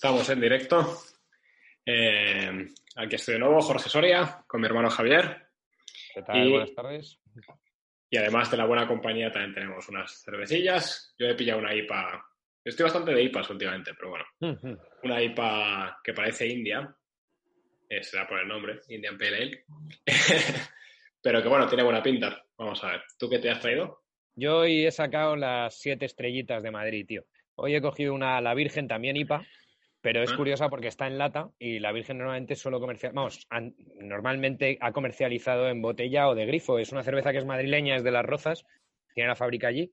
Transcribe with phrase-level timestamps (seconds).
[0.00, 1.02] estamos en directo.
[1.84, 5.46] Eh, aquí estoy de nuevo, Jorge Soria, con mi hermano Javier.
[6.14, 6.46] ¿Qué tal?
[6.46, 7.20] Y- Buenas tardes.
[8.08, 11.14] Y además de la buena compañía también tenemos unas cervecillas.
[11.18, 12.24] Yo he pillado una IPA.
[12.64, 14.24] Estoy bastante de IPAs últimamente, pero bueno.
[15.02, 16.96] Una IPA que parece India.
[17.86, 19.64] Eh, se da por el nombre, Indian Pale Ale.
[21.22, 22.42] pero que bueno, tiene buena pinta.
[22.56, 23.02] Vamos a ver.
[23.18, 24.02] ¿Tú qué te has traído?
[24.34, 27.26] Yo hoy he sacado las siete estrellitas de Madrid, tío.
[27.56, 29.44] Hoy he cogido una La Virgen, también IPA,
[30.02, 30.36] pero es Ah.
[30.36, 34.92] curiosa porque está en lata y La Virgen normalmente solo comercial, vamos, an- normalmente ha
[34.92, 36.78] comercializado en botella o de grifo.
[36.78, 38.64] Es una cerveza que es madrileña, es de Las Rozas,
[39.14, 39.90] tiene la fábrica allí.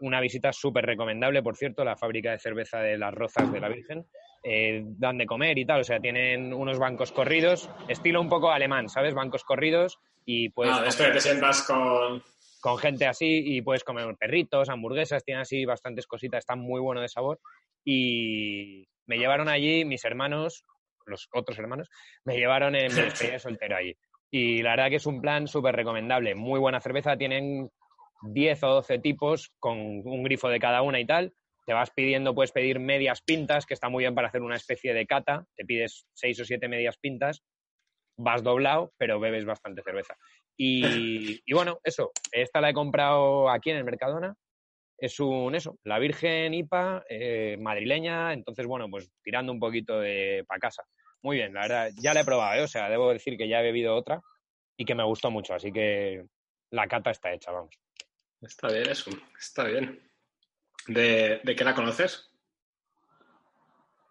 [0.00, 3.68] Una visita súper recomendable, por cierto, la fábrica de cerveza de Las Rozas de la
[3.68, 4.04] Virgen.
[4.42, 8.50] Eh, dan de comer y tal, o sea, tienen unos bancos corridos, estilo un poco
[8.50, 9.14] alemán, ¿sabes?
[9.14, 12.22] Bancos corridos y pues ah, de esto que te sientas con...
[12.60, 17.00] con gente así y puedes comer perritos, hamburguesas, tiene así bastantes cositas, está muy bueno
[17.00, 17.38] de sabor.
[17.86, 20.64] Y me llevaron allí mis hermanos,
[21.06, 21.88] los otros hermanos,
[22.24, 23.96] me llevaron en mi despedida de soltero allí.
[24.30, 27.70] Y la verdad que es un plan súper recomendable, muy buena cerveza, tienen
[28.22, 31.32] 10 o 12 tipos con un grifo de cada una y tal.
[31.66, 34.92] Te vas pidiendo, puedes pedir medias pintas, que está muy bien para hacer una especie
[34.92, 35.46] de cata.
[35.56, 37.42] Te pides 6 o 7 medias pintas,
[38.18, 40.16] vas doblado, pero bebes bastante cerveza.
[40.56, 44.34] Y, y bueno, eso, esta la he comprado aquí en el Mercadona.
[44.96, 50.44] Es un, eso, la Virgen IPA eh, madrileña, entonces bueno, pues tirando un poquito de
[50.46, 50.84] para casa.
[51.22, 52.64] Muy bien, la verdad, ya la he probado, ¿eh?
[52.64, 54.20] o sea, debo decir que ya he bebido otra
[54.76, 56.24] y que me gustó mucho, así que
[56.70, 57.74] la cata está hecha, vamos.
[58.42, 60.00] Está bien eso, está bien.
[60.86, 62.30] ¿De, de qué la conoces?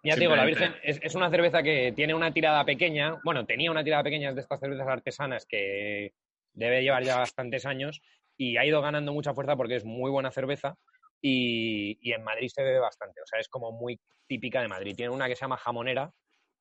[0.04, 3.46] Ya te digo, la Virgen es, es una cerveza que tiene una tirada pequeña, bueno,
[3.46, 6.14] tenía una tirada pequeña de estas cervezas artesanas que
[6.54, 8.02] debe llevar ya bastantes años
[8.38, 10.76] y ha ido ganando mucha fuerza porque es muy buena cerveza
[11.22, 14.96] y, en Madrid se bebe bastante, o sea, es como muy típica de Madrid.
[14.96, 16.12] Tiene una que se llama jamonera,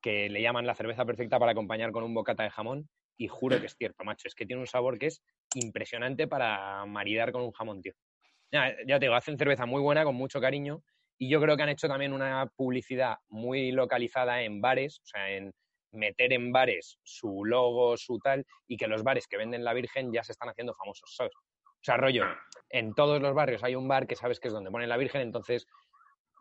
[0.01, 3.59] que le llaman la cerveza perfecta para acompañar con un bocata de jamón y juro
[3.59, 5.21] que es cierto, macho, es que tiene un sabor que es
[5.55, 7.93] impresionante para maridar con un jamón, tío.
[8.51, 10.83] Ya, ya te digo, hacen cerveza muy buena, con mucho cariño
[11.17, 15.29] y yo creo que han hecho también una publicidad muy localizada en bares, o sea,
[15.29, 15.53] en
[15.91, 20.11] meter en bares su logo, su tal, y que los bares que venden la Virgen
[20.11, 21.33] ya se están haciendo famosos, ¿sabes?
[21.83, 22.23] O sea, rollo,
[22.69, 25.19] en todos los barrios hay un bar que sabes que es donde ponen la Virgen,
[25.19, 25.67] entonces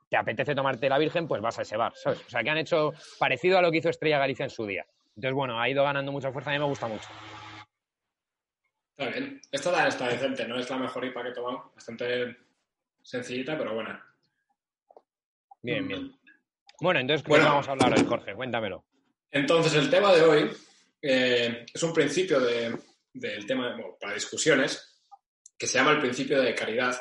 [0.08, 2.20] te apetece tomarte la Virgen, pues vas a ese bar, ¿sabes?
[2.24, 4.86] O sea, que han hecho parecido a lo que hizo Estrella Galicia en su día.
[5.16, 7.08] Entonces, bueno, ha ido ganando mucha fuerza, a mí me gusta mucho.
[8.96, 9.40] Está bien.
[9.50, 11.72] Esta también está decente, no es la mejor IPA que he tomado.
[11.74, 12.36] Bastante
[13.02, 14.06] sencillita, pero buena.
[15.62, 16.12] Bien, bien.
[16.80, 17.46] Bueno, entonces, ¿qué Bueno.
[17.46, 18.34] vamos a hablar hoy, Jorge?
[18.34, 18.84] Cuéntamelo.
[19.30, 20.50] Entonces, el tema de hoy
[21.02, 22.78] eh, es un principio de-
[23.14, 24.91] del tema bueno, para discusiones
[25.62, 27.00] que se llama el principio de caridad,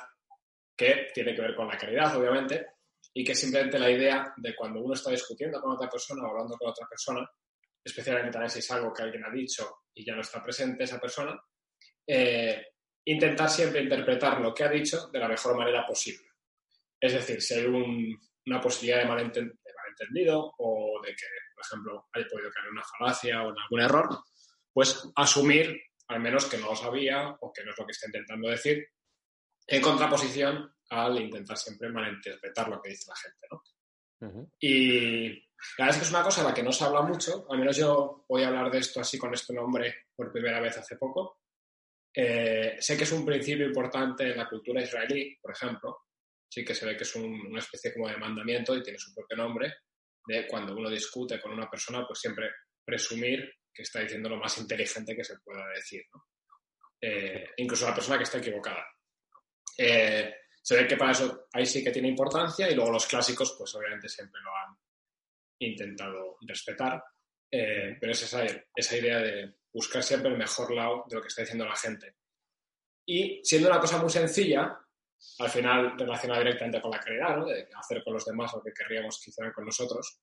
[0.78, 2.68] que tiene que ver con la caridad, obviamente,
[3.12, 6.30] y que es simplemente la idea de cuando uno está discutiendo con otra persona o
[6.30, 7.28] hablando con otra persona,
[7.84, 11.00] especialmente también si es algo que alguien ha dicho y ya no está presente esa
[11.00, 11.42] persona,
[12.06, 12.68] eh,
[13.06, 16.28] intentar siempre interpretar lo que ha dicho de la mejor manera posible.
[17.00, 21.66] Es decir, si hay un- una posibilidad de, malenten- de malentendido o de que, por
[21.66, 24.20] ejemplo, haya podido caer una falacia o en algún error,
[24.72, 28.08] pues asumir al menos que no lo sabía o que no es lo que está
[28.08, 28.88] intentando decir,
[29.68, 34.28] en contraposición al intentar siempre malinterpretar lo que dice la gente, ¿no?
[34.28, 34.52] Ujú.
[34.60, 35.30] Y
[35.78, 37.60] la verdad es que es una cosa de la que no se habla mucho, al
[37.60, 40.98] menos yo voy a hablar de esto así con este nombre por primera vez hace
[40.98, 41.40] poco.
[42.14, 46.00] Eh, sé que es un principio importante en la cultura israelí, por ejemplo,
[46.50, 49.14] sí que se ve que es un- una especie como de mandamiento y tiene su
[49.14, 49.74] propio nombre,
[50.28, 52.50] de cuando uno discute con una persona, pues siempre
[52.86, 56.28] presumir que está diciendo lo más inteligente que se pueda decir, ¿no?
[57.02, 58.86] Eh, incluso la persona que está equivocada.
[59.78, 63.56] Eh, se ve que para eso ahí sí que tiene importancia y luego los clásicos,
[63.58, 64.78] pues obviamente siempre lo han
[65.60, 67.04] intentado respetar,
[67.50, 68.46] eh, pero es esa,
[68.76, 72.16] esa idea de buscar siempre el mejor lado de lo que está diciendo la gente.
[73.06, 74.78] Y siendo una cosa muy sencilla,
[75.40, 77.46] al final relacionada directamente con la caridad, ¿no?
[77.46, 80.20] de hacer con los demás lo que querríamos que hicieran con nosotros,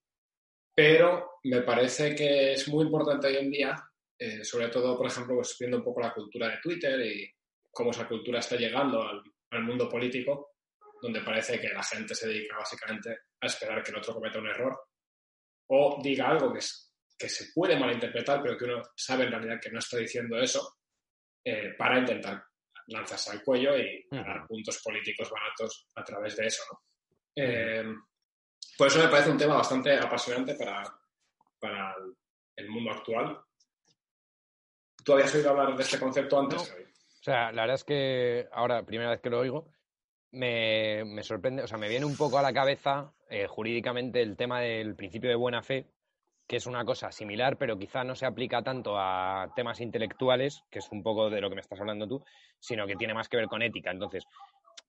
[0.78, 3.75] pero me parece que es muy importante hoy en día,
[4.16, 7.28] eh, sobre todo, por ejemplo, pues, viendo un poco la cultura de Twitter y
[7.69, 9.20] cómo esa cultura está llegando al,
[9.50, 10.52] al mundo político,
[11.02, 13.10] donde parece que la gente se dedica básicamente
[13.40, 14.78] a esperar que el otro cometa un error
[15.66, 19.58] o diga algo que, es, que se puede malinterpretar, pero que uno sabe en realidad
[19.60, 20.76] que no está diciendo eso,
[21.44, 22.40] eh, para intentar
[22.86, 26.62] lanzarse al cuello y ganar puntos políticos baratos a través de eso.
[26.70, 26.80] ¿no?
[27.34, 27.84] Eh,
[28.78, 30.84] por eso me parece un tema bastante apasionante para,
[31.58, 31.96] para
[32.54, 33.40] el mundo actual.
[35.04, 36.62] ¿Tú habías oído hablar de este concepto antes?
[36.62, 39.66] O sea, la verdad es que ahora, primera vez que lo oigo,
[40.30, 44.36] me, me sorprende, o sea, me viene un poco a la cabeza eh, jurídicamente el
[44.36, 45.90] tema del principio de buena fe,
[46.46, 50.78] que es una cosa similar, pero quizá no se aplica tanto a temas intelectuales, que
[50.78, 52.25] es un poco de lo que me estás hablando tú,
[52.60, 53.90] sino que tiene más que ver con ética.
[53.90, 54.25] Entonces,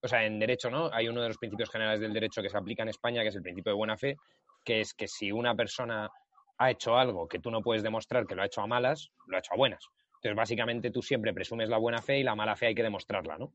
[0.02, 0.90] o sea, en derecho, ¿no?
[0.94, 3.36] Hay uno de los principios generales del derecho que se aplica en España, que es
[3.36, 4.18] el principio de buena fe,
[4.64, 6.10] que es que si una persona
[6.58, 9.36] ha hecho algo que tú no puedes demostrar que lo ha hecho a malas, lo
[9.36, 9.86] ha hecho a buenas.
[10.16, 13.38] Entonces, básicamente tú siempre presumes la buena fe y la mala fe hay que demostrarla,
[13.38, 13.54] ¿no?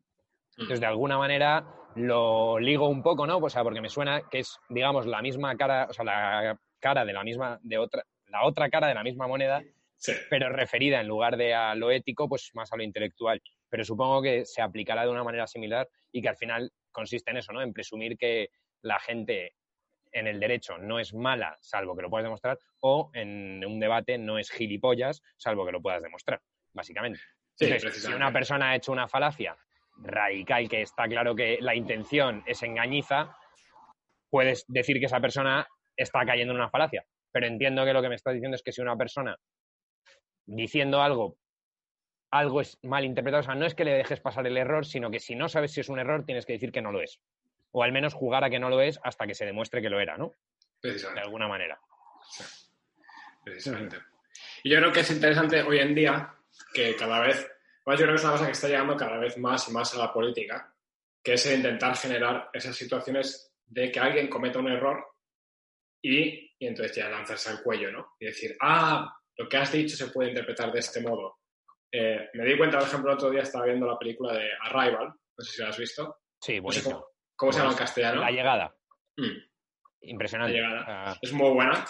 [0.57, 3.39] Entonces, de alguna manera lo ligo un poco, ¿no?
[3.39, 7.05] O sea, porque me suena que es, digamos, la misma cara, o sea, la cara
[7.05, 9.63] de la misma, de otra, la otra cara de la misma moneda,
[10.31, 13.43] pero referida en lugar de a lo ético, pues más a lo intelectual.
[13.75, 17.39] Pero supongo que se aplicará de una manera similar y que al final consiste en
[17.39, 17.61] eso, ¿no?
[17.61, 18.51] En presumir que
[18.83, 19.57] la gente
[20.13, 24.17] en el derecho no es mala, salvo que lo puedas demostrar, o en un debate
[24.17, 26.41] no es gilipollas, salvo que lo puedas demostrar,
[26.73, 27.19] básicamente.
[27.59, 29.57] Entonces, si una persona ha hecho una falacia
[29.97, 33.37] radical, que está claro que la intención es engañiza,
[34.31, 35.67] puedes decir que esa persona
[35.97, 37.05] está cayendo en una falacia.
[37.33, 39.37] Pero entiendo que lo que me está diciendo es que si una persona
[40.47, 41.39] diciendo algo,
[42.35, 45.11] algo es mal interpretado, o sea, no es que le dejes pasar el error, sino
[45.11, 47.21] que si no sabes si es un error, tienes que decir que no lo es.
[47.71, 50.01] O al menos jugar a que no lo es hasta que se demuestre que lo
[50.01, 50.33] era, ¿no?
[50.83, 51.81] De alguna manera.
[53.45, 53.99] Precisamente.
[54.65, 56.35] Y yo creo que es interesante hoy en día
[56.73, 57.51] que cada vez
[57.87, 59.99] yo creo que es una cosa que está llegando cada vez más y más a
[59.99, 60.75] la política,
[61.23, 65.05] que es intentar generar esas situaciones de que alguien cometa un error
[66.03, 68.15] y, entonces ya lanzarse al cuello, ¿no?
[68.19, 71.39] Y decir, ah, lo que has dicho se puede interpretar de este modo.
[71.97, 75.15] Eh, me di cuenta, por ejemplo, el otro día estaba viendo la película de Arrival,
[75.37, 76.23] no sé si la has visto.
[76.41, 77.07] Sí, buenísimo.
[77.37, 78.21] ¿Cómo, se llama en castellano?
[78.21, 78.75] La llegada.
[79.17, 79.39] Mm.
[80.01, 80.55] Impresionante.
[80.55, 80.85] La llegada.
[80.89, 81.19] Ah.
[81.23, 81.85] Es muy buena.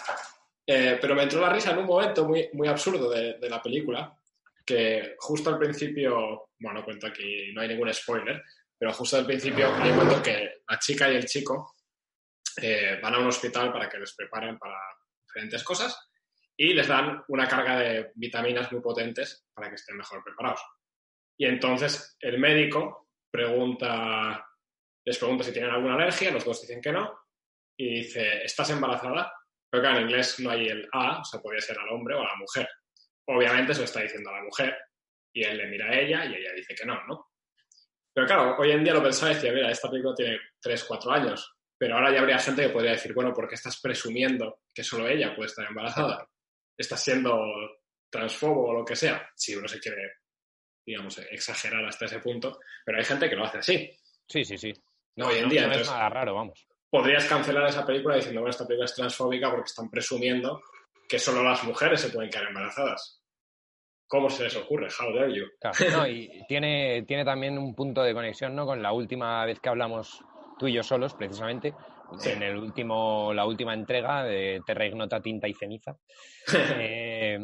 [0.67, 3.59] Eh, pero me entró la risa en un momento muy, muy absurdo de, de la
[3.61, 4.15] película,
[4.63, 8.43] que justo al principio, bueno, cuento aquí, no hay ningún spoiler,
[8.77, 11.75] pero justo al principio hay un momento que la chica y el chico
[12.61, 14.77] eh, van a un hospital para que les preparen para
[15.27, 15.97] diferentes cosas
[16.57, 20.61] y les dan una carga de vitaminas muy potentes para que estén mejor preparados.
[21.37, 24.47] Y entonces el médico pregunta,
[25.05, 27.19] les pregunta si tienen alguna alergia, los dos dicen que no,
[27.77, 29.33] y dice, ¿estás embarazada?
[29.69, 32.21] Pero claro, en inglés no hay el A, o sea, podría ser al hombre o
[32.21, 32.69] a la mujer.
[33.27, 34.77] Obviamente se lo está diciendo a la mujer
[35.33, 37.31] y él le mira a ella y ella dice que no, ¿no?
[38.13, 41.11] Pero claro, hoy en día lo pensaba y decía, mira, esta película tiene 3, 4
[41.11, 44.83] años, pero ahora ya habría gente que podría decir, bueno, ¿por qué estás presumiendo que
[44.83, 46.25] solo ella puede estar embarazada?
[46.77, 47.37] Estás siendo
[48.09, 50.13] transfobo o lo que sea, si uno se quiere,
[50.85, 53.91] digamos, exagerar hasta ese punto, pero hay gente que lo hace así.
[54.27, 54.73] Sí, sí, sí.
[55.17, 56.67] No, hoy en día, no es nada raro, vamos.
[56.89, 60.61] Podrías cancelar esa película diciendo, bueno, esta película es transfóbica porque están presumiendo
[61.07, 63.21] que solo las mujeres se pueden quedar embarazadas.
[64.07, 64.87] ¿Cómo se les ocurre?
[64.99, 65.45] How dare you?
[65.59, 68.65] Claro, y tiene, tiene también un punto de conexión ¿no?
[68.65, 70.23] con la última vez que hablamos
[70.59, 71.73] tú y yo solos, precisamente,
[72.25, 75.97] en el último, la última entrega de Terra Ignota, Tinta y Ceniza.
[76.79, 77.39] Eh,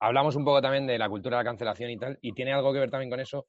[0.00, 2.72] hablamos un poco también de la cultura de la cancelación y tal, y tiene algo
[2.72, 3.46] que ver también con eso.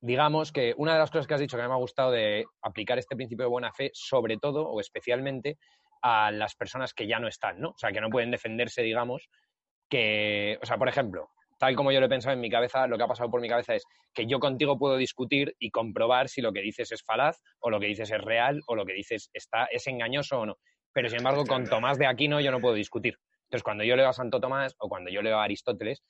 [0.00, 2.98] Digamos que una de las cosas que has dicho que me ha gustado de aplicar
[2.98, 5.58] este principio de buena fe, sobre todo o especialmente,
[6.02, 7.70] a las personas que ya no están, ¿no?
[7.70, 9.28] O sea, que no pueden defenderse, digamos,
[9.88, 11.30] que, o sea, por ejemplo,
[11.62, 13.48] tal como yo lo he pensado en mi cabeza, lo que ha pasado por mi
[13.48, 17.40] cabeza es que yo contigo puedo discutir y comprobar si lo que dices es falaz
[17.60, 20.56] o lo que dices es real o lo que dices está, es engañoso o no.
[20.92, 23.14] Pero sin embargo, con Tomás de Aquino yo no puedo discutir.
[23.44, 26.02] Entonces, cuando yo leo a Santo Tomás o cuando yo leo a Aristóteles,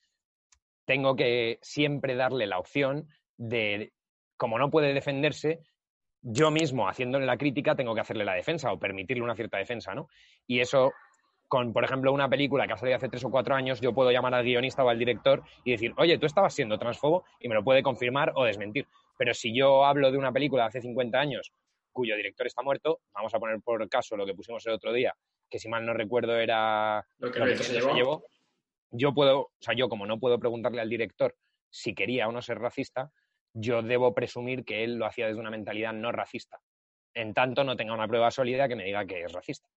[0.87, 3.93] tengo que siempre darle la opción de,
[4.39, 5.61] como no puede defenderse,
[6.23, 9.95] yo mismo haciéndole la crítica tengo que hacerle la defensa o permitirle una cierta defensa,
[9.95, 10.09] ¿no?
[10.47, 10.93] Y eso,
[11.53, 14.11] con, por ejemplo, una película que ha salido hace tres o cuatro años, yo puedo
[14.11, 17.55] llamar al guionista o al director y decir, oye, tú estabas siendo transfobo y me
[17.55, 18.87] lo puede confirmar o desmentir.
[19.19, 21.53] Pero si yo hablo de una película de hace 50 años
[21.93, 25.15] cuyo director está muerto, vamos a poner por caso lo que pusimos el otro día,
[25.51, 28.25] que si mal no recuerdo era lo que, se, llevó.
[28.91, 31.37] Yo puedo, o sea, yo como no puedo preguntarle al director
[31.69, 33.13] si quería o no ser racista,
[33.53, 36.61] yo debo presumir que él lo hacía desde una mentalidad no racista.
[37.13, 39.69] En tanto no tenga una prueba sólida que me diga que es racista.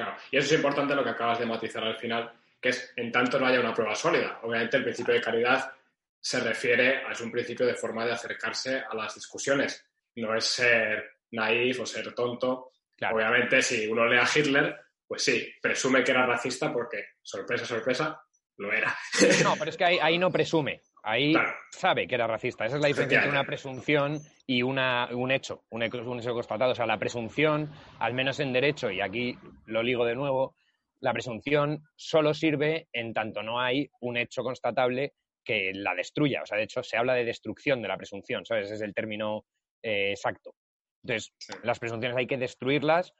[0.00, 3.12] Claro, y eso es importante lo que acabas de matizar al final, que es en
[3.12, 4.40] tanto no haya una prueba sólida.
[4.42, 5.72] Obviamente el principio de caridad
[6.18, 9.84] se refiere a es un principio de forma de acercarse a las discusiones.
[10.16, 12.72] No es ser naif o ser tonto.
[13.12, 14.74] Obviamente, si uno lee a Hitler,
[15.06, 18.22] pues sí, presume que era racista porque, sorpresa, sorpresa,
[18.56, 18.96] lo era.
[19.44, 20.80] No, pero es que ahí, no presume.
[21.02, 21.34] Ahí
[21.70, 22.64] sabe que era racista.
[22.64, 26.72] Esa es la diferencia entre una presunción y una, un hecho, un, un hecho constatado.
[26.72, 30.56] O sea, la presunción, al menos en derecho, y aquí lo ligo de nuevo,
[31.00, 35.14] la presunción solo sirve en tanto no hay un hecho constatable
[35.44, 36.42] que la destruya.
[36.42, 38.66] O sea, de hecho, se habla de destrucción de la presunción, ¿sabes?
[38.66, 39.46] Ese es el término
[39.82, 40.54] eh, exacto.
[41.02, 43.14] Entonces, las presunciones hay que destruirlas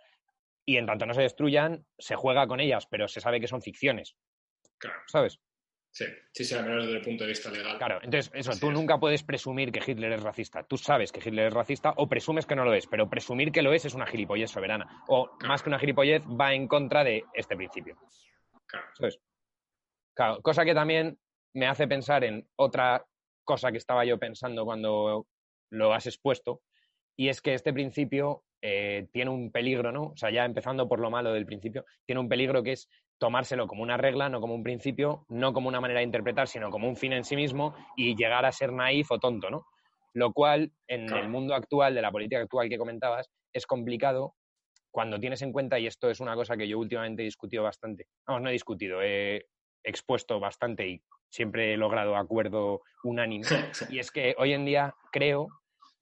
[0.67, 3.63] y en tanto no se destruyan, se juega con ellas, pero se sabe que son
[3.63, 4.17] ficciones.
[4.79, 5.01] Claro.
[5.07, 5.41] ¿Sabes?
[5.93, 7.77] Sí, sí, sí, al menos desde el punto de vista legal.
[7.79, 10.63] Claro, entonces eso, tú nunca puedes presumir que Hitler es racista.
[10.63, 13.63] Tú sabes que Hitler es racista o presumes que no lo es, pero presumir que
[13.63, 15.03] lo es es una gilipollez soberana.
[15.09, 17.97] O más que una gilipollez, va en contra de este principio.
[18.67, 18.87] Claro.
[20.15, 21.19] Claro, cosa que también
[21.55, 23.05] me hace pensar en otra
[23.45, 25.27] cosa que estaba yo pensando cuando
[25.71, 26.63] lo has expuesto,
[27.17, 30.03] y es que este principio eh, tiene un peligro, ¿no?
[30.09, 32.89] O sea, ya empezando por lo malo del principio, tiene un peligro que es
[33.21, 36.71] tomárselo como una regla, no como un principio, no como una manera de interpretar, sino
[36.71, 39.67] como un fin en sí mismo y llegar a ser naif o tonto, ¿no?
[40.15, 44.35] Lo cual, en el mundo actual, de la política actual que comentabas, es complicado
[44.91, 48.07] cuando tienes en cuenta, y esto es una cosa que yo últimamente he discutido bastante,
[48.27, 49.47] vamos, no he discutido, he
[49.85, 53.47] expuesto bastante y siempre he logrado acuerdo unánime,
[53.91, 55.47] y es que hoy en día creo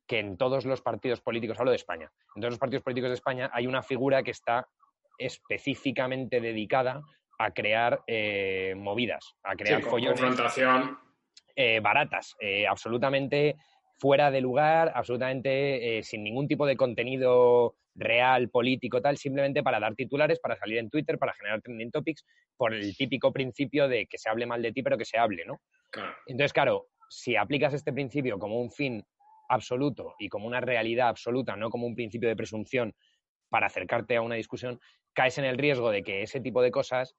[0.07, 3.15] que en todos los partidos políticos, hablo de España, en todos los partidos políticos de
[3.17, 4.67] España hay una figura que está
[5.19, 7.03] específicamente dedicada
[7.39, 10.99] a crear eh, movidas, a crear sí, confrontación.
[11.55, 13.57] Eh, baratas, eh, absolutamente
[13.99, 19.97] fuera de lugar, absolutamente sin ningún tipo de contenido real, político, tal, simplemente para dar
[19.97, 22.25] titulares, para salir en Twitter, para generar trending topics,
[22.57, 25.45] por el típico principio de que se hable mal de ti, pero que se hable,
[25.45, 25.61] ¿no?
[26.27, 29.05] Entonces, claro, si aplicas este principio como un fin
[29.49, 32.95] absoluto y como una realidad absoluta, no como un principio de presunción
[33.49, 34.79] para acercarte a una discusión,
[35.19, 37.17] caes en el riesgo de que ese tipo de cosas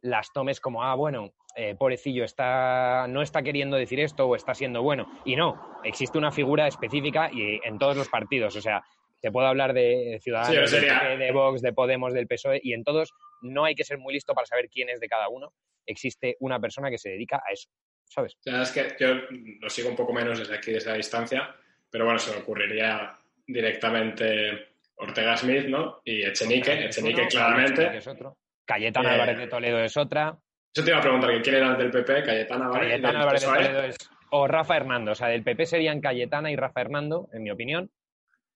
[0.00, 4.54] las tomes como, ah, bueno, eh, pobrecillo, está, no está queriendo decir esto o está
[4.54, 5.08] siendo bueno.
[5.24, 8.54] Y no, existe una figura específica y en todos los partidos.
[8.54, 8.84] O sea,
[9.20, 13.64] te puedo hablar de Ciudadanos, de, Vox, de Podemos, del PSOE, y en todos no
[13.64, 15.52] hay que ser muy listo para saber quién es de cada uno.
[15.84, 17.68] Existe una persona que se dedica a eso,
[18.04, 18.36] ¿sabes?
[18.44, 19.14] es que yo
[19.60, 21.56] lo sigo un poco menos desde aquí, desde la distancia,
[21.90, 26.00] pero bueno, se me ocurriría directamente Ortega Smith, ¿no?
[26.04, 27.96] Y Echenique, Echenique claramente.
[27.96, 28.38] es otro.
[28.64, 30.36] Cayetana Álvarez de Toledo es otra.
[30.74, 32.22] Yo te iba a preguntar, ¿quién era el del PP?
[32.24, 33.00] Cayetana Álvarez.
[33.00, 33.96] De Toledo es
[34.30, 35.12] o Rafa Hernando.
[35.12, 37.90] O sea, del PP serían Cayetana y Rafa Hernando, en mi opinión.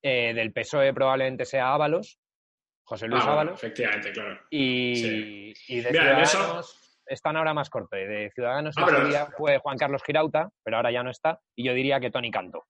[0.03, 2.19] Eh, del PSOE probablemente sea Ábalos,
[2.85, 3.55] José Luis ah, Ábalos.
[3.55, 4.41] efectivamente, claro.
[4.49, 7.99] Y, de Ciudadanos están ahora más cortos.
[7.99, 11.41] De Ciudadanos ah, fue Juan Carlos Girauta, pero ahora ya no está.
[11.55, 12.65] Y yo diría que Tony Canto.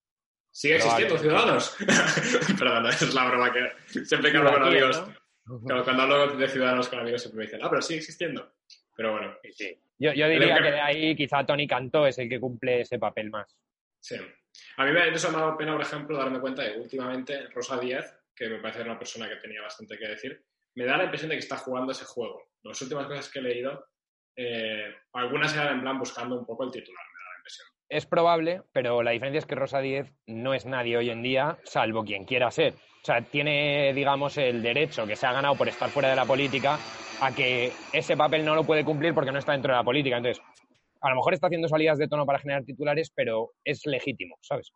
[0.52, 1.76] ¿Sigue existiendo Ciudadanos?
[2.58, 5.02] Perdón, es la broma que siempre que hablo con amigos.
[5.44, 8.52] Cuando hablo de Ciudadanos con amigos siempre me dicen, ah, pero sigue existiendo.
[8.96, 9.36] Pero bueno.
[9.98, 13.56] Yo, diría que de ahí quizá Tony Cantó es el que cumple ese papel más.
[14.00, 14.16] Sí.
[14.76, 18.18] A mí me, ha dado pena, por ejemplo, darme cuenta de que últimamente Rosa Díaz,
[18.34, 21.36] que me parece una persona que tenía bastante que decir, me da la impresión de
[21.36, 22.50] que está jugando ese juego.
[22.62, 23.88] Las últimas cosas que he leído,
[24.36, 27.68] eh, algunas eran en plan buscando un poco el titular, me da la impresión.
[27.90, 31.58] Es probable, pero la diferencia es que Rosa Díez no es nadie hoy en día,
[31.64, 32.74] salvo quien quiera ser.
[32.74, 36.24] O sea, tiene, digamos, el derecho que se ha ganado por estar fuera de la
[36.24, 36.78] política
[37.20, 40.18] a que ese papel no lo puede cumplir porque no está dentro de la política.
[40.18, 40.40] Entonces,
[41.00, 44.72] a lo mejor está haciendo salidas de tono para generar titulares, pero es legítimo, ¿sabes?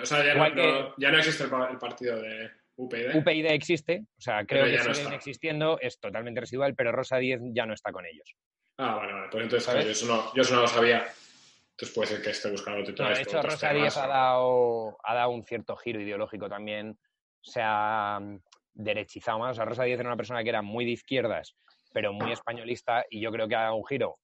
[0.00, 3.16] o sea, ya, no, existe el partido de UPyD.
[3.16, 7.66] UPyD existe, o sea, creo que siguen existiendo, es totalmente residual, pero Rosa Díez ya
[7.66, 8.36] no está con ellos.
[8.78, 11.04] Ah, vale, vale, pues entonces yo, eso no, yo eso no lo sabía.
[11.82, 13.18] Entonces puede ser que esté buscando titulares.
[13.18, 16.96] de hecho, Rosa Díez ha dado, ha dado un cierto giro ideológico también,
[17.40, 18.38] se ha mm,
[18.74, 19.50] derechizado más.
[19.50, 21.56] O sea, Rosa Díez era una persona que era muy de izquierdas,
[21.92, 24.20] pero muy españolista, y yo creo que ha dado un giro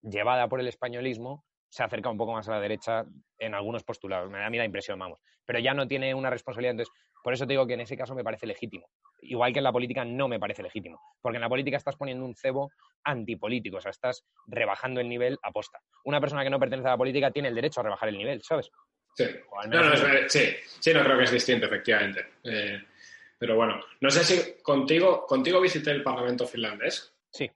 [0.00, 3.04] llevada por el españolismo, se acerca un poco más a la derecha
[3.38, 4.30] en algunos postulados.
[4.30, 5.20] Me da a mí la impresión, vamos.
[5.44, 6.70] Pero ya no tiene una responsabilidad.
[6.70, 8.88] Entonces, por eso te digo que en ese caso me parece legítimo.
[9.20, 11.00] Igual que en la política no me parece legítimo.
[11.20, 12.72] Porque en la política estás poniendo un cebo
[13.04, 13.76] antipolítico.
[13.76, 15.78] O sea, estás rebajando el nivel a posta.
[16.04, 18.42] Una persona que no pertenece a la política tiene el derecho a rebajar el nivel,
[18.42, 18.70] ¿sabes?
[19.14, 19.26] Sí.
[19.68, 19.96] No, no,
[20.28, 20.54] sí.
[20.80, 22.26] sí, no creo que es distinto, efectivamente.
[22.44, 22.82] Eh,
[23.38, 27.14] pero bueno, no sé si contigo, contigo visité el Parlamento finlandés.
[27.30, 27.50] Sí.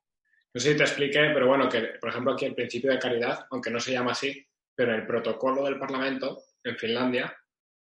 [0.52, 3.46] No sé si te expliqué, pero bueno, que por ejemplo aquí el principio de caridad,
[3.50, 7.36] aunque no se llama así, pero en el protocolo del Parlamento en Finlandia,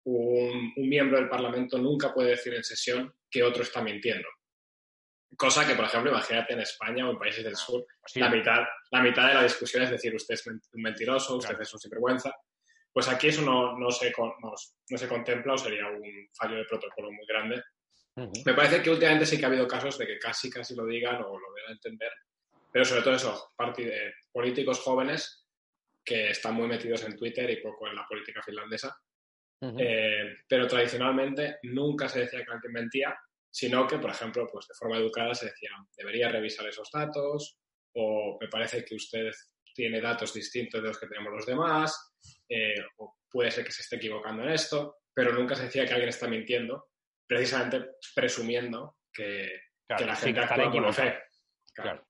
[0.06, 4.28] un, miembro del Parlamento nunca puede decir en sesión que otro está mintiendo.
[5.36, 7.86] Cosa que, por ejemplo, imagínate en España o en países del sur,
[8.16, 11.74] la, mitad, la mitad de la discusión es decir, usted es un mentiroso, usted es
[11.74, 12.34] un sinvergüenza.
[12.94, 17.12] Pues aquí eso no, no, se, no, se contempla o sería un fallo de protocolo
[17.12, 17.62] muy grande.
[18.46, 21.18] Me parece que últimamente sí que ha habido casos de que casi, casi lo digan
[21.18, 22.12] o lo a entender,
[22.72, 25.46] pero sobre todo eso, de políticos jóvenes
[26.06, 28.96] que están muy metidos en Twitter y poco en la política finlandesa.
[29.62, 33.18] Eh, pero tradicionalmente nunca se decía que alguien mentía,
[33.50, 37.58] sino que, por ejemplo, pues de forma educada se decía, debería revisar esos datos,
[37.94, 39.32] o me parece que usted
[39.74, 42.14] tiene datos distintos de los que tenemos los demás,
[42.50, 45.94] eh, o puede ser que se esté equivocando en esto, pero nunca se decía que
[45.94, 46.90] alguien está mintiendo,
[47.28, 49.50] precisamente presumiendo que,
[49.88, 51.20] la gente actúa por fe.
[51.74, 52.06] Claro.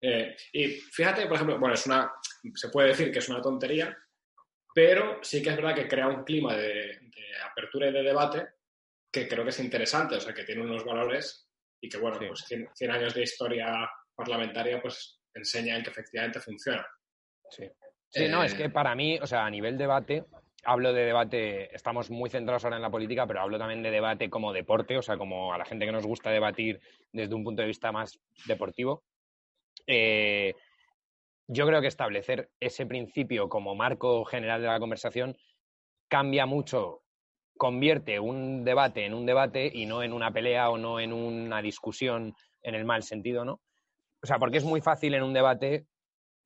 [0.00, 2.12] Eh, y fíjate, por ejemplo, bueno, es una,
[2.54, 3.96] se puede decir que es una tontería,
[4.74, 8.48] pero sí que es verdad que crea un clima de, de apertura y de debate
[9.14, 11.48] que creo que es interesante, o sea, que tiene unos valores
[11.80, 16.84] y que, bueno, pues 100, años de historia parlamentaria pues enseñan que efectivamente funciona.
[17.48, 17.70] Sí.
[18.08, 20.24] Sí, no, es que eh, para mí, o sea, a nivel debate,
[20.64, 24.30] hablo de debate, estamos muy centrados ahora en la política, pero hablo también de debate
[24.30, 26.80] como deporte, o sea, como a la gente que nos gusta debatir
[27.12, 29.04] desde un punto de vista más deportivo.
[29.86, 30.54] Eh,
[31.46, 35.36] yo creo que establecer ese principio como marco general de la conversación
[36.08, 37.02] cambia mucho
[37.56, 41.62] convierte un debate en un debate y no en una pelea o no en una
[41.62, 43.60] discusión en el mal sentido, ¿no?
[44.22, 45.86] O sea, porque es muy fácil en un debate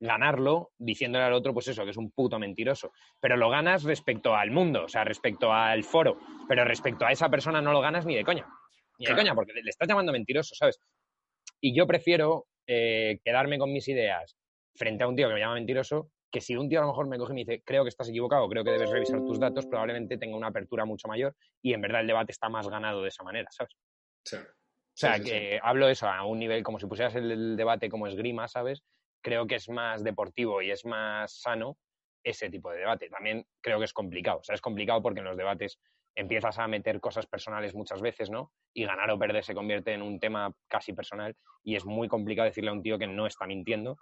[0.01, 2.91] ganarlo diciéndole al otro, pues eso, que es un puto mentiroso.
[3.19, 6.19] Pero lo ganas respecto al mundo, o sea, respecto al foro.
[6.47, 8.45] Pero respecto a esa persona no lo ganas ni de coña.
[8.97, 10.79] Ni de coña, porque le estás llamando mentiroso, ¿sabes?
[11.61, 14.38] Y yo prefiero eh, quedarme con mis ideas
[14.79, 17.07] frente a un tío que me llama mentiroso que si un tío a lo mejor
[17.07, 19.65] me coge y me dice, creo que estás equivocado, creo que debes revisar tus datos,
[19.65, 23.09] probablemente tenga una apertura mucho mayor y en verdad el debate está más ganado de
[23.09, 23.75] esa manera, ¿sabes?
[24.23, 24.37] Sí.
[24.37, 28.47] O sea, que hablo eso a un nivel como si pusieras el, debate como esgrima,
[28.47, 28.83] ¿sabes?
[29.23, 31.77] Creo que es más deportivo y es más sano
[32.23, 33.09] ese tipo de debate.
[33.09, 34.39] También creo que es complicado.
[34.39, 35.79] O sea, es complicado porque en los debates
[36.15, 38.51] empiezas a meter cosas personales muchas veces, ¿no?
[38.73, 42.47] Y ganar o perder se convierte en un tema casi personal y es muy complicado
[42.47, 43.97] decirle a un tío que no está mintiendo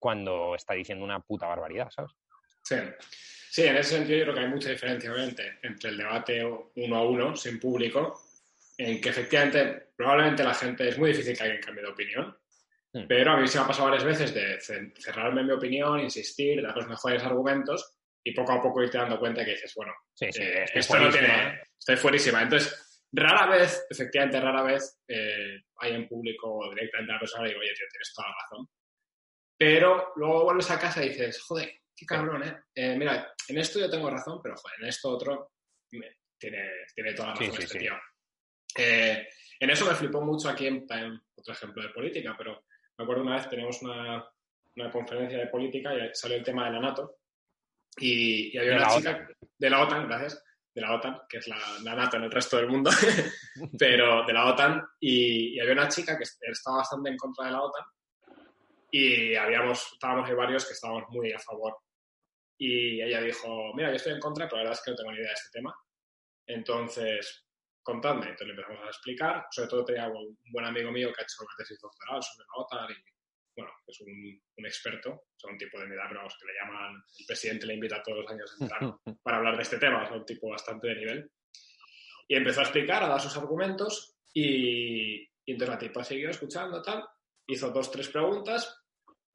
[0.00, 2.10] cuando está diciendo una puta barbaridad, ¿sabes?
[2.64, 2.76] Sí.
[3.50, 6.96] Sí, en ese sentido yo creo que hay mucha diferencia, obviamente, entre el debate uno
[6.96, 8.22] a uno, sin público,
[8.78, 12.38] en que efectivamente, probablemente la gente, es muy difícil que alguien cambie de opinión,
[12.92, 13.06] hmm.
[13.08, 14.60] pero a mí se me ha pasado varias veces de
[14.96, 19.18] cerrarme en mi opinión, insistir, dar los mejores argumentos y poco a poco irte dando
[19.18, 22.42] cuenta que dices, bueno, eh, esto no tiene, estoy fuerísima.
[22.42, 27.48] Entonces, rara vez, efectivamente, rara vez eh, hay en público directamente a la persona y
[27.48, 28.68] digo, oye, tío, tienes toda la razón.
[29.60, 32.62] Pero luego vuelves a casa y dices, joder, qué cabrón, ¿eh?
[32.74, 32.96] ¿eh?
[32.96, 35.52] Mira, en esto yo tengo razón, pero joder, en esto otro
[35.86, 37.92] tiene, tiene toda la razón este tío.
[38.74, 40.86] Eh, en eso me flipó mucho aquí en,
[41.34, 42.64] otro ejemplo de política, pero
[42.96, 44.26] me acuerdo una vez tenemos una,
[44.76, 47.18] una conferencia de política y salió el tema de la NATO
[47.98, 50.42] y, había una chica de la OTAN, gracias,
[50.74, 52.90] de la OTAN, que es la, la NATO en el resto del mundo,
[53.78, 57.52] pero de la OTAN, y, y, había una chica que estaba bastante en contra de
[57.52, 57.84] la OTAN
[58.90, 61.76] y habíamos, estábamos ahí varios que estábamos muy a favor.
[62.58, 65.12] Y ella dijo, mira, yo estoy en contra, pero la verdad es que no tengo
[65.12, 65.74] ni idea de este tema.
[66.46, 67.46] Entonces,
[67.82, 68.26] contadme.
[68.26, 69.46] Entonces le empezamos a explicar.
[69.50, 72.62] Sobre todo tenía un buen amigo mío que ha hecho una tesis doctoral sobre la
[72.62, 73.10] OTAN y,
[73.56, 77.02] bueno, es un, un experto, o sea, un tipo de edad, pero que le llaman,
[77.18, 78.80] el presidente le invita todos los años a entrar
[79.22, 81.30] para hablar de este tema, es un tipo bastante de nivel.
[82.28, 86.80] Y empezó a explicar, a dar sus argumentos y, y entonces la tipa siguió escuchando
[86.82, 87.04] tal,
[87.46, 88.79] hizo dos, tres preguntas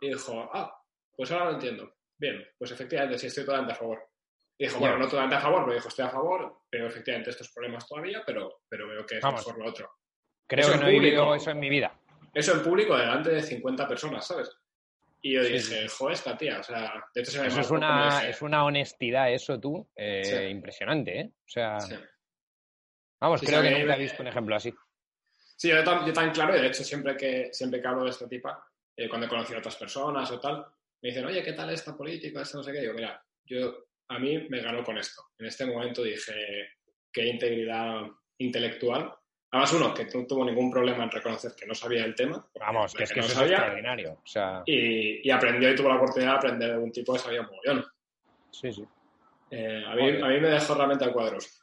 [0.05, 0.81] y dijo, ah,
[1.15, 1.95] pues ahora lo entiendo.
[2.17, 4.09] Bien, pues efectivamente sí estoy totalmente a favor.
[4.57, 7.51] Y dijo, bueno, no totalmente a favor, pero dijo, estoy a favor, veo efectivamente estos
[7.51, 9.91] problemas todavía, pero, pero veo que es mejor lo otro.
[10.47, 11.97] Creo que no he vivido eso en mi vida.
[12.33, 14.49] Eso en público delante de 50 personas, ¿sabes?
[15.21, 18.29] Y yo dije, joder, esta tía, o sea, de hecho se me eso es una,
[18.29, 21.31] es una honestidad, eso tú, eh, impresionante, ¿eh?
[21.33, 21.77] O sea,
[23.19, 24.71] vamos, creo que nunca he visto un ejemplo así.
[25.55, 28.27] Sí, yo, yo tan claro, y de hecho siempre que, siempre que hablo de esta
[28.27, 28.63] tipa,
[28.95, 30.65] eh, cuando he conocido a otras personas o tal,
[31.01, 32.41] me dicen, oye, ¿qué tal esta política?
[32.41, 32.81] Esto no sé qué.
[32.81, 35.23] Digo, mira, yo, a mí me ganó con esto.
[35.37, 36.69] En este momento dije,
[37.11, 38.01] qué integridad
[38.37, 39.13] intelectual.
[39.51, 42.45] Además, uno, que no tuvo ningún problema en reconocer que no sabía el tema.
[42.59, 44.21] Vamos, que es que, no eso sabía, es extraordinario.
[44.65, 47.47] y, y, aprendió y tuvo la oportunidad de aprender de un tipo que sabía un
[47.47, 47.85] mogollón.
[48.51, 48.83] Sí, sí.
[49.51, 51.61] Eh, a, mí, a, mí, me dejó realmente a cuadros.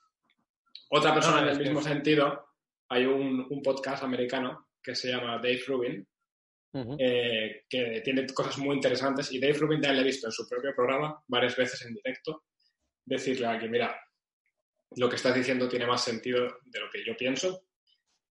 [0.91, 2.47] Otra persona en el mismo sentido,
[2.89, 6.07] hay un, un, podcast americano que se llama Dave Rubin,
[6.75, 9.31] eh, que tiene cosas muy interesantes.
[9.33, 12.45] Y Dave Rubin también le he visto en su propio programa varias veces en directo
[13.05, 14.01] decirle a alguien, mira,
[14.97, 17.67] lo que estás diciendo tiene más sentido de lo que yo pienso.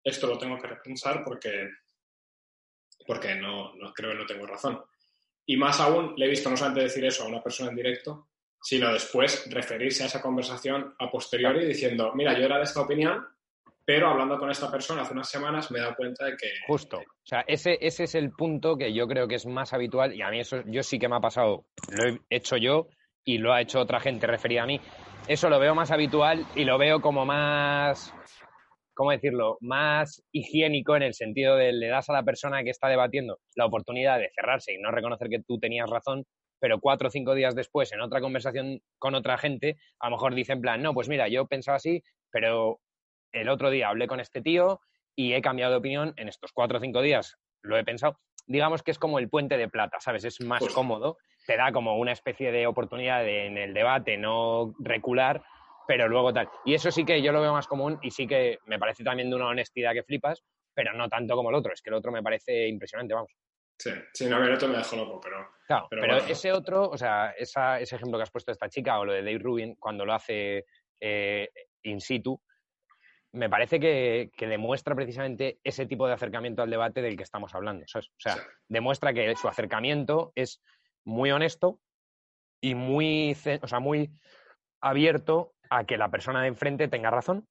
[0.04, 1.70] Esto lo tengo que repensar porque
[3.06, 4.80] porque no, no creo que no tengo razón.
[5.46, 8.30] Y más aún, le he visto no solamente decir eso a una persona en directo,
[8.62, 13.26] sino después referirse a esa conversación a posteriori diciendo, mira, yo era de esta opinión,
[13.90, 16.48] pero hablando con esta persona hace unas semanas me he dado cuenta de que...
[16.68, 16.98] Justo.
[17.00, 20.22] O sea, ese, ese es el punto que yo creo que es más habitual y
[20.22, 22.86] a mí eso yo sí que me ha pasado, lo he hecho yo
[23.26, 24.80] y lo ha hecho otra gente referida a mí.
[25.28, 28.14] Eso lo veo más habitual y lo veo como más,
[28.94, 29.58] ¿cómo decirlo?
[29.60, 33.66] Más higiénico en el sentido de le das a la persona que está debatiendo la
[33.66, 36.26] oportunidad de cerrarse y no reconocer que tú tenías razón,
[36.60, 40.36] pero cuatro o cinco días después, en otra conversación con otra gente, a lo mejor
[40.36, 42.80] dicen en plan, no, pues mira, yo pensaba así, pero
[43.32, 44.82] el otro día hablé con este tío
[45.16, 48.20] y he cambiado de opinión en estos cuatro o cinco días, lo he pensado.
[48.48, 50.24] Digamos que es como el puente de plata, ¿sabes?
[50.24, 54.18] Es más Pues- cómodo, te da como una especie de oportunidad de, en el debate
[54.18, 55.44] no recular,
[55.88, 56.50] pero luego tal.
[56.66, 59.30] Y eso sí que yo lo veo más común y sí que me parece también
[59.30, 61.74] de una honestidad que flipas, pero no tanto como el otro.
[61.74, 63.32] Es que el otro me parece impresionante, vamos.
[63.78, 65.48] Sí, sí, no, el otro me dejó loco, pero...
[65.66, 66.30] Claro, Pero pero, bueno.
[66.30, 69.14] ese otro, o sea, esa- ese ejemplo que has puesto de esta chica o lo
[69.14, 70.66] de Dave Rubin, cuando lo hace
[71.00, 71.50] eh,
[71.84, 72.40] in situ,
[73.32, 77.54] me parece que, que demuestra precisamente ese tipo de acercamiento al debate del que estamos
[77.54, 77.86] hablando.
[77.88, 78.08] ¿sabes?
[78.10, 78.38] O sea,
[78.68, 80.62] demuestra que su acercamiento es
[81.06, 81.80] muy honesto
[82.62, 84.12] y muy, o sea, muy
[84.82, 87.48] abierto a que la persona de enfrente tenga razón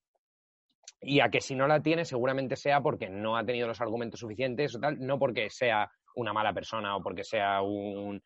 [1.00, 4.20] y a que si no la tiene seguramente sea porque no ha tenido los argumentos
[4.20, 8.20] suficientes o tal, no porque sea una mala persona o porque sea un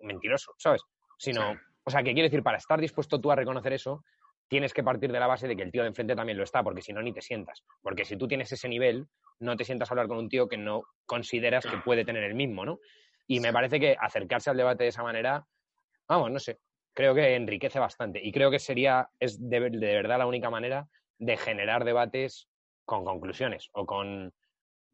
[0.00, 0.82] mentiroso, ¿sabes?
[1.18, 1.58] Sino, Sí.
[1.84, 4.04] o sea, que quiero decir, para estar dispuesto tú a reconocer eso,
[4.48, 6.62] tienes que partir de la base de que el tío de enfrente también lo está,
[6.62, 7.62] porque si no, ni te sientas.
[7.82, 9.06] Porque si tú tienes ese nivel,
[9.40, 12.34] no te sientas a hablar con un tío que no consideras que puede tener el
[12.34, 12.80] mismo, ¿no?
[13.26, 15.46] Y me parece que acercarse al debate de esa manera,
[16.06, 16.58] vamos, no sé,
[16.92, 18.20] creo que enriquece bastante.
[18.22, 20.86] Y creo que sería, es de, de verdad la única manera
[21.18, 22.48] de generar debates
[22.84, 24.32] con conclusiones o con.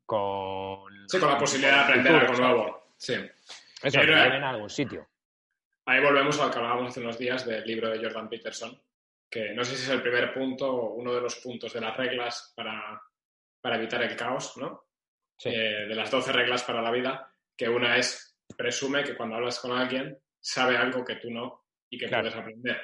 [0.07, 2.83] con Sí, con la posibilidad de aprender algo nuevo.
[2.97, 3.15] Sí.
[3.83, 5.09] Eso, que lleven a algún sitio.
[5.87, 8.81] Ahí volvemos a lo que hablábamos hace unos días del libro de Jordan Peterson,
[9.31, 11.97] que no sé si es el primer punto o uno de los puntos de las
[11.97, 13.01] reglas para,
[13.61, 14.85] para evitar el caos, ¿no?
[15.37, 15.51] Sí.
[15.51, 19.61] Eh, de las 12 reglas para la vida, que una es presume que cuando hablas
[19.61, 22.25] con alguien sabe algo que tú no y que Claro.
[22.25, 22.81] puedes aprender,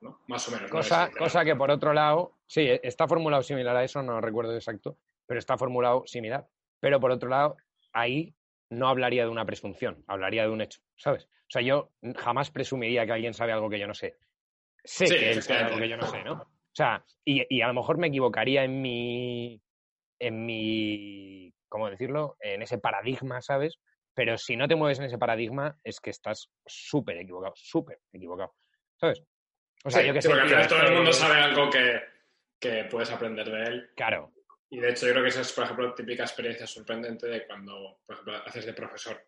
[0.00, 0.20] ¿no?
[0.26, 0.70] Más o menos.
[0.70, 0.76] ¿no?
[0.76, 4.98] Cosa, cosa que por otro lado, sí, está formulado similar a eso, no recuerdo exacto,
[5.26, 6.46] pero está formulado similar.
[6.80, 7.56] Pero por otro lado,
[7.92, 8.34] ahí
[8.70, 11.24] no hablaría de una presunción, hablaría de un hecho, ¿sabes?
[11.24, 14.16] O sea, yo jamás presumiría que alguien sabe algo que yo no sé.
[14.84, 15.82] Sé Sí, que él sabe algo efectivamente.
[15.82, 16.42] que yo no sé, ¿no?
[16.42, 19.62] O sea, y, y a lo mejor me equivocaría en mi,
[20.18, 22.36] en mi, ¿cómo decirlo?
[22.40, 23.78] En ese paradigma, ¿sabes?
[24.14, 28.54] Pero si no te mueves en ese paradigma, es que estás súper equivocado, súper equivocado,
[28.96, 29.22] ¿sabes?
[29.84, 31.70] O sea, Sí, yo que sí, sé, porque al final todo el mundo sabe algo
[31.70, 32.00] que,
[32.60, 33.90] que puedes aprender de él.
[33.96, 34.32] Claro,
[34.70, 38.00] Y de hecho, yo creo que esa es, por ejemplo, típica experiencia sorprendente de cuando,
[38.06, 39.24] por ejemplo, haces de profesor.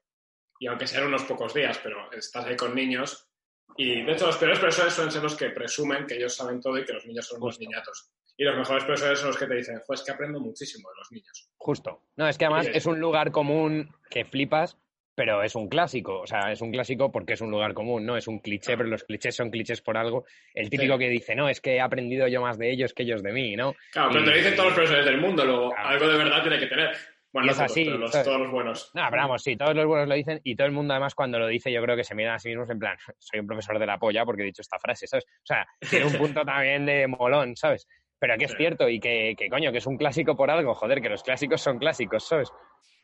[0.59, 3.29] Y aunque sean unos pocos días, pero estás ahí con niños.
[3.77, 6.79] Y de hecho, los peores profesores suelen ser los que presumen que ellos saben todo
[6.79, 8.11] y que los niños son unos niñatos.
[8.39, 11.13] Y los mejores profesores son los que te dicen, pues que aprendo muchísimo de los
[11.13, 11.51] niños.
[11.57, 12.03] justo.
[12.17, 14.77] No, es que además es un lugar común que flipas,
[15.15, 16.21] pero es un clásico.
[16.21, 18.17] O sea, es un clásico porque es un lugar común, ¿no?
[18.19, 20.27] Es un cliché, pero los clichés son clichés por algo.
[20.55, 20.99] El típico Sí.
[21.01, 23.57] que dice, no, es que he aprendido yo más de ellos que ellos de mí,
[23.57, 23.75] ¿no?
[23.93, 25.89] Claro, pero te lo dicen todos los profesores del mundo, luego Claro.
[25.89, 26.91] algo de verdad tiene que tener.
[27.33, 28.91] Bueno, Y no es todos, así, todos los buenos.
[28.95, 31.39] No, pero vamos, sí, todos los buenos lo dicen y todo el mundo además cuando
[31.39, 33.79] lo dice yo creo que se miran a sí mismos en plan, soy un profesor
[33.79, 35.25] de la polla porque he dicho esta frase, ¿sabes?
[35.27, 37.87] O sea, tiene un punto también de molón, ¿sabes?
[38.19, 38.57] Pero que es Sí.
[38.57, 41.61] cierto y que, que coño, que es un clásico por algo, joder, que los clásicos
[41.61, 42.51] son clásicos, ¿sabes?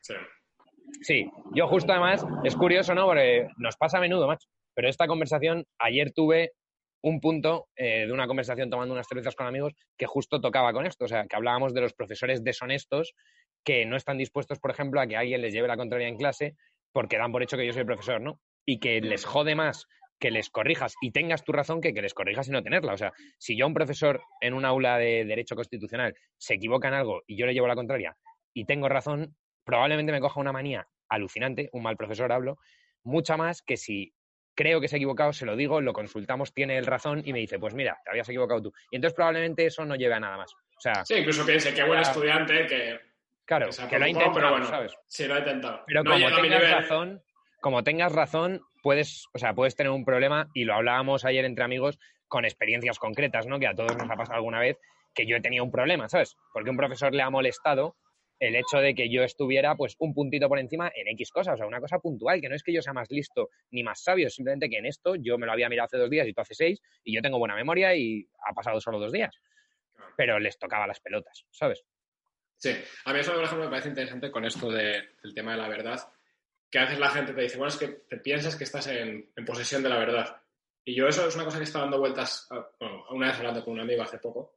[0.01, 0.15] Sí.
[1.01, 3.07] Sí, yo justo además, es curioso, ¿no?
[3.07, 4.49] Porque nos pasa a menudo, macho.
[4.75, 6.53] Pero esta conversación, ayer tuve
[7.03, 10.87] un punto eh, de una conversación tomando unas cervezas con amigos que justo tocaba con
[10.87, 11.05] esto.
[11.07, 13.15] O sea, que hablábamos de los profesores deshonestos
[13.65, 16.57] que no están dispuestos, por ejemplo, a que alguien les lleve la contraria en clase
[16.93, 18.41] porque dan por hecho que yo soy profesor, ¿no?
[18.67, 19.87] Y que les jode más
[20.19, 22.93] que les corrijas y tengas tu razón que que les corrijas y no tenerla.
[22.93, 26.87] O sea, si yo a un profesor en un aula de Derecho Constitucional se equivoca
[26.87, 28.17] en algo y yo le llevo la contraria
[28.55, 32.59] y tengo razón, probablemente me coja una manía alucinante, un mal profesor hablo,
[33.03, 34.15] mucha más que si
[34.55, 37.41] creo que se ha equivocado, se lo digo, lo consultamos, tiene el razón y me
[37.41, 38.73] dice, pues mira, te habías equivocado tú.
[38.93, 40.53] Y entonces probablemente eso no lleve a nada más.
[40.53, 43.12] O sea, Sí, incluso piense qué buen estudiante que,
[43.45, 44.95] claro, que lo ha intentado, pero bueno, ¿sabes?
[45.07, 45.83] sí lo ha intentado.
[45.87, 47.23] Pero No como tengas razón,
[47.61, 51.65] como tengas razón, puedes, o sea, puedes tener un problema, y lo hablábamos ayer entre
[51.65, 53.59] amigos con experiencias concretas, ¿no?
[53.59, 54.79] Que a todos nos ha pasado alguna vez
[55.15, 56.37] que yo he tenido un problema, ¿sabes?
[56.53, 57.97] Porque un profesor le ha molestado
[58.43, 61.57] el hecho de que yo estuviera pues un puntito por encima en X cosas, o
[61.59, 64.29] sea, una cosa puntual, que no es que yo sea más listo ni más sabio,
[64.31, 66.55] simplemente que en esto yo me lo había mirado hace dos días y tú hace
[66.55, 69.37] seis, y yo tengo buena memoria y ha pasado solo dos días.
[70.17, 71.85] Pero les tocaba las pelotas, ¿sabes?
[72.63, 72.73] Sí,
[73.07, 76.01] a mí eso, por ejemplo, me parece interesante con esto del tema de la verdad,
[76.71, 79.33] que a veces la gente te dice, bueno, es que te piensas que estás en,
[79.45, 80.41] posesión de la verdad.
[80.85, 82.47] Y yo eso es una cosa que estaba dando vueltas,
[82.79, 84.55] bueno, una vez hablando con un amigo hace poco,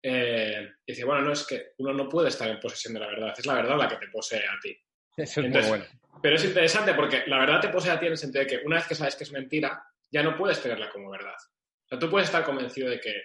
[0.00, 3.08] eh, y dice, bueno, no, es que uno no puede estar en posesión de la
[3.08, 4.78] verdad, es la verdad la que te posee a ti.
[5.16, 5.84] Eso es muy bueno.
[6.22, 8.64] Pero es interesante porque la verdad te posee a ti en el sentido de que
[8.64, 11.34] una vez que sabes que es mentira, ya no puedes tenerla como verdad.
[11.34, 13.24] O sea, tú puedes estar convencido de que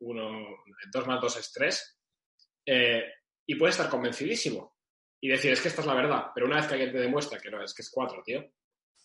[0.00, 2.00] uno, dos más dos es tres,
[2.66, 3.04] eh,
[3.50, 4.76] y puedes estar convencidísimo
[5.20, 7.40] y decir, es que esta es la verdad, pero una vez que alguien te demuestra
[7.40, 8.38] que no, es que es cuatro, tío,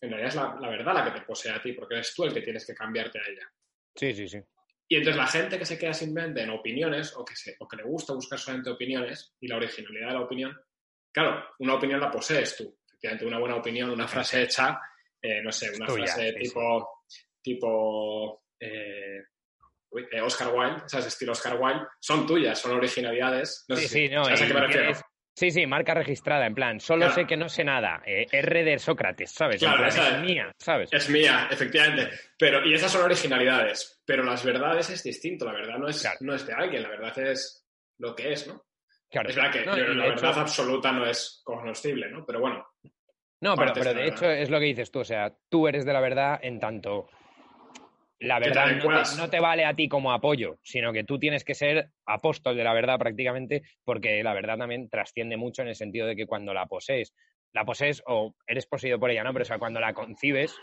[0.01, 2.33] en realidad es la, verdad la que te posee a ti, porque eres tú el
[2.33, 3.51] que tienes que cambiarte a ella.
[3.95, 4.39] Sí, sí, sí.
[4.87, 7.77] Y entonces la gente que se queda simplemente en opiniones o que, se, o que
[7.77, 10.55] le gusta buscar solamente opiniones y la originalidad de la opinión,
[11.11, 12.77] claro, una opinión la posees tú.
[12.87, 14.79] Efectivamente, una buena opinión, una frase hecha,
[15.19, 17.01] eh, no sé, una frase tipo,
[17.41, 19.23] tipo eh,
[20.23, 21.07] Oscar Wilde, ¿sabes?
[21.07, 23.65] Estilo Oscar Wilde, son tuyas, son originalidades.
[23.69, 24.93] sí, sí, no, ¿sabes a qué me refiero?
[25.37, 28.01] Sí, sí, marca registrada, en plan, solo sé que no sé nada.
[28.05, 29.59] Eh, R de Sócrates, ¿sabes?
[29.59, 30.89] Claro, es mía, ¿sabes?
[30.93, 32.09] Es mía, efectivamente.
[32.39, 34.01] Pero, y esas son originalidades.
[34.05, 35.45] Pero las verdades es distinto.
[35.45, 38.63] La verdad no es, no es de alguien, la verdad es lo que es, ¿no?
[39.09, 39.29] Claro.
[39.29, 42.25] Es verdad que la verdad absoluta no es cognoscible, ¿no?
[42.25, 42.65] Pero bueno.
[43.41, 44.99] No, pero, pero de hecho es lo que dices tú.
[44.99, 47.09] O sea, tú eres de la verdad en tanto
[48.19, 48.67] la verdad
[49.17, 52.63] no te, vale a ti como apoyo, sino que tú tienes que ser apóstol de
[52.63, 56.53] la verdad prácticamente, porque la verdad también trasciende mucho en el sentido de que cuando
[56.53, 57.13] la posees,
[57.53, 59.33] la posees o eres poseído por ella, ¿no?
[59.33, 60.55] Pero o sea, cuando la concibes,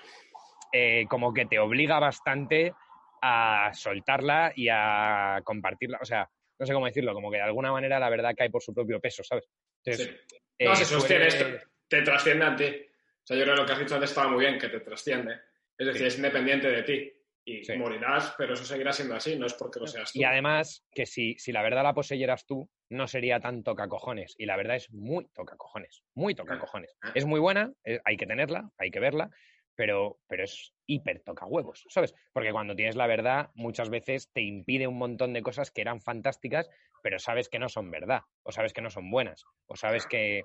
[0.72, 2.72] eh, como que te obliga bastante
[3.20, 5.98] a soltarla y a compartirla.
[6.00, 8.62] O sea, no sé cómo decirlo, como que de alguna manera la verdad cae por
[8.62, 9.48] su propio peso, ¿sabes?
[9.84, 10.36] Entonces, sí.
[10.60, 12.64] No, eh, te trasciende a ti.
[12.64, 14.80] O sea, yo creo que lo que has dicho antes estaba muy bien, que te
[14.80, 15.40] trasciende.
[15.76, 19.54] Es decir, es independiente de ti y morirás, pero eso seguirá siendo así, no es
[19.54, 20.18] porque lo seas tú.
[20.20, 24.34] Y además, que si, si la verdad la poseyeras tú, no sería tan toca cojones.
[24.38, 26.94] Y la verdad es muy toca cojones, muy toca cojones.
[27.02, 27.12] Ah.
[27.14, 29.30] Es muy buena, eh, hay que tenerla, hay que verla,
[29.74, 32.14] pero, pero es hiper toca huevos, ¿sabes?
[32.32, 36.00] Porque cuando tienes la verdad, muchas veces te impide un montón de cosas que eran
[36.00, 36.68] fantásticas,
[37.02, 40.42] pero sabes que no son verdad, o sabes que no son buenas, o sabes que,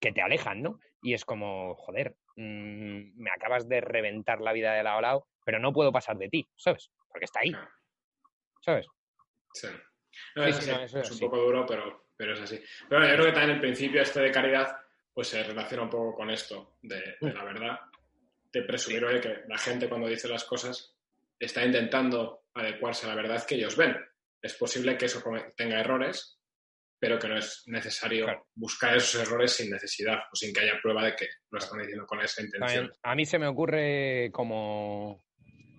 [0.00, 0.80] que te alejan, ¿no?
[1.02, 5.28] Y es como, joder, mm, me acabas de reventar la vida de lado a lado,
[5.44, 6.90] pero no puedo pasar de ti, ¿sabes?
[7.08, 7.52] Porque está ahí,
[8.60, 8.86] ¿sabes?
[9.52, 9.68] Sí.
[10.36, 12.60] es, un poco duro, pero, pero es así.
[12.88, 14.76] Pero yo creo que también el principio este de caridad
[15.18, 17.80] pues se relaciona un poco con esto de, la verdad,
[18.52, 20.94] de presumir que la gente cuando dice las cosas
[21.38, 23.96] está intentando adecuarse a la verdad que ellos ven.
[24.40, 25.20] Es posible que eso
[25.56, 26.37] tenga errores,
[26.98, 31.04] pero que no es necesario buscar esos errores sin necesidad o sin que haya prueba
[31.04, 32.92] de que lo están diciendo con esa intención.
[33.02, 35.22] a mí se me ocurre como,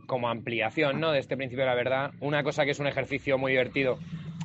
[0.08, 1.12] como ampliación ¿no?
[1.12, 4.00] de este principio de la verdad, una cosa que es un ejercicio muy divertido.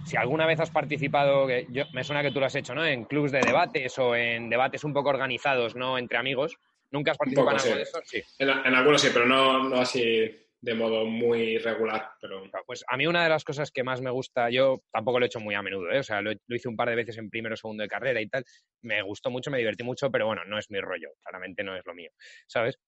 [0.06, 2.84] Si alguna vez has participado, que yo, me suena que tú lo has hecho, ¿no?
[2.84, 5.96] En clubs de debates o en debates un poco organizados, ¿no?
[5.96, 6.58] Entre amigos.
[6.90, 8.00] ¿Nunca has participado en algo de eso?
[8.04, 8.22] Sí.
[8.38, 12.12] En, en, algunos sí, pero no, no así de modo muy regular.
[12.20, 12.42] Pero...
[12.66, 15.28] Pues a mí una de las cosas que más me gusta, yo tampoco lo he
[15.28, 15.98] hecho muy a menudo, ¿eh?
[15.98, 18.28] o sea, lo, hice un par de veces en primero o segundo de carrera y
[18.28, 18.44] tal,
[18.82, 21.84] me gustó mucho, me divertí mucho, pero bueno, no es mi rollo, claramente no es
[21.84, 22.10] lo mío,
[22.46, 22.78] ¿sabes?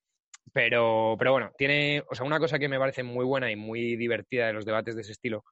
[0.52, 3.96] Pero, pero bueno, tiene, o sea, una cosa que me parece muy buena y muy
[3.96, 5.44] divertida de los debates de ese estilo.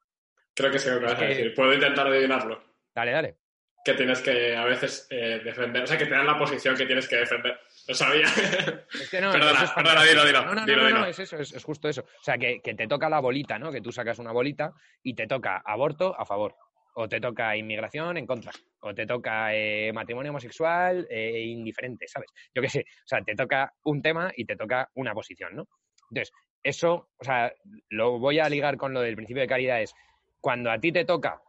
[0.55, 1.53] Creo que sé lo que vas a decir.
[1.53, 2.63] Puedo intentar adivinarlo.
[2.95, 3.35] Dale, dale.
[3.83, 6.85] Que tienes que a veces eh, defender, o sea, que te dan la posición que
[6.85, 7.59] tienes que defender.
[7.87, 8.25] Lo sabía.
[8.93, 10.45] Es que no, perdona, es perdona, dilo, dilo.
[10.45, 12.01] No, no, no, no, es eso, es, justo eso.
[12.01, 13.71] O sea, que, que, te toca la bolita, ¿no?
[13.71, 16.55] Que tú sacas una bolita y te toca aborto a favor,
[16.95, 22.31] o te toca inmigración en contra, o te toca eh, matrimonio homosexual eh, indiferente, ¿sabes?
[22.53, 22.79] Yo qué sé.
[22.81, 25.67] O sea, te toca un tema y te toca una posición, ¿no?
[26.09, 27.53] Entonces, eso, o sea,
[27.89, 29.93] lo voy a ligar con lo del principio de caridad, es
[30.39, 31.41] cuando a ti te toca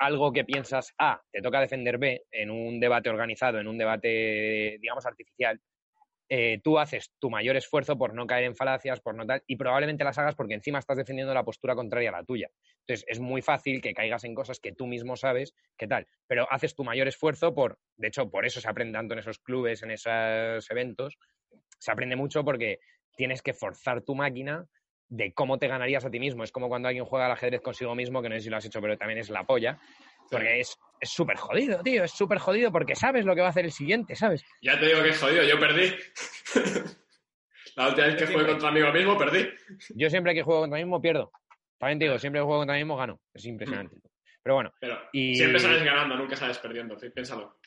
[0.00, 4.78] algo que piensas A, te toca defender B en un debate organizado, en un debate,
[4.80, 5.60] digamos, artificial,
[6.32, 9.56] eh, tú haces tu mayor esfuerzo por no caer en falacias, por no tal, y
[9.56, 12.48] probablemente las hagas porque encima estás defendiendo la postura contraria a la tuya.
[12.80, 16.50] Entonces, es muy fácil que caigas en cosas que tú mismo sabes qué tal, pero
[16.50, 19.82] haces tu mayor esfuerzo por, de hecho, por eso se aprende tanto en esos clubes,
[19.82, 21.18] en esos eventos,
[21.78, 22.78] se aprende mucho porque
[23.16, 24.66] tienes que forzar tu máquina
[25.10, 26.44] de cómo te ganarías a ti mismo.
[26.44, 28.64] Es como cuando alguien juega al ajedrez consigo mismo, que no sé si lo has
[28.64, 29.78] hecho, pero también es la polla.
[30.30, 32.04] Porque es súper jodido, tío.
[32.04, 34.44] Es súper jodido porque sabes lo que va a hacer el siguiente, ¿sabes?
[34.62, 35.42] Ya te digo que es jodido.
[35.42, 35.92] Yo perdí.
[37.76, 39.48] la última vez que jugué contra mí mismo, perdí.
[39.96, 41.32] Yo siempre que juego contra mí mismo, pierdo.
[41.78, 43.20] También te digo, siempre que juego contra mí mismo, gano.
[43.34, 43.96] Es impresionante.
[43.96, 44.00] Mm.
[44.42, 44.72] Pero bueno.
[45.12, 45.34] y...
[45.34, 46.96] Siempre sales ganando, nunca sales perdiendo.
[46.96, 47.58] Piénsalo.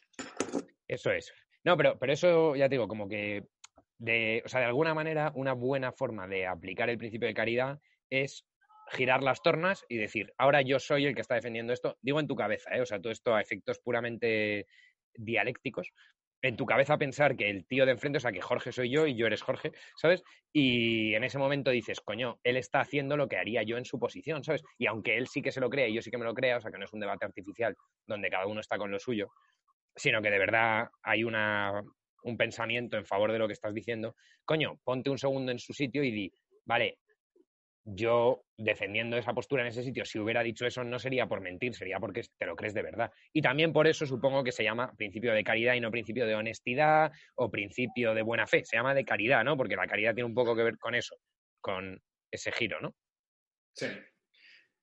[0.88, 1.34] Eso es.
[1.66, 3.44] No, pero, pero eso ya te digo, como que
[4.04, 7.80] de, o sea, de alguna manera, una buena forma de aplicar el principio de caridad
[8.10, 8.46] es
[8.92, 12.28] girar las tornas y decir, ahora yo soy el que está defendiendo esto, digo en
[12.28, 12.82] tu cabeza, ¿eh?
[12.82, 14.68] o sea, todo esto a efectos puramente
[15.16, 15.94] dialécticos,
[16.42, 19.08] en tu cabeza pensar que el tío de enfrente, o sea, que Jorge soy yo
[19.08, 20.22] y yo eres Jorge, ¿sabes?
[20.52, 24.00] Y en ese momento dices, coño, él está haciendo lo que haría yo en su
[24.00, 24.64] posición, ¿sabes?
[24.78, 26.58] Y aunque él sí que se lo crea y yo sí que me lo crea,
[26.58, 29.32] o sea, que no es un debate artificial donde cada uno está con lo suyo,
[29.96, 31.82] sino que de verdad hay una,
[32.24, 35.74] un pensamiento en favor de lo que estás diciendo, coño, ponte un segundo en su
[35.74, 36.34] sitio y di,
[36.66, 37.00] vale,
[37.86, 41.76] yo defendiendo esa postura en ese sitio, si hubiera dicho eso, no sería por mentir,
[41.76, 43.12] sería porque te lo crees de verdad.
[43.34, 46.36] Y también por eso supongo que se llama principio de caridad y no principio de
[46.36, 48.64] honestidad o principio de buena fe.
[48.64, 49.58] Se llama de caridad, ¿no?
[49.58, 51.18] Porque la caridad tiene un poco que ver con eso,
[51.60, 52.96] con ese giro, ¿no?
[53.74, 53.88] Sí,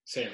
[0.05, 0.29] sí.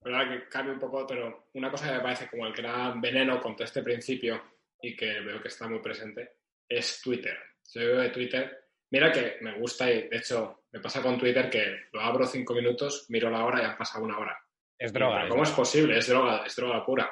[0.00, 3.40] verdad que cambia un poco, pero una cosa que me parece como el gran veneno
[3.40, 4.53] contra este principio
[4.86, 6.36] y que veo que está muy presente
[6.68, 7.38] es Twitter.
[7.72, 11.50] Yo veo de Twitter Mira que me gusta y de hecho me pasa con Twitter
[11.50, 14.38] que lo abro cinco minutos, miro la hora y ha pasado una hora.
[14.78, 15.28] Es droga.
[15.28, 15.98] ¿Cómo es posible?
[15.98, 17.10] Es droga, es droga pura.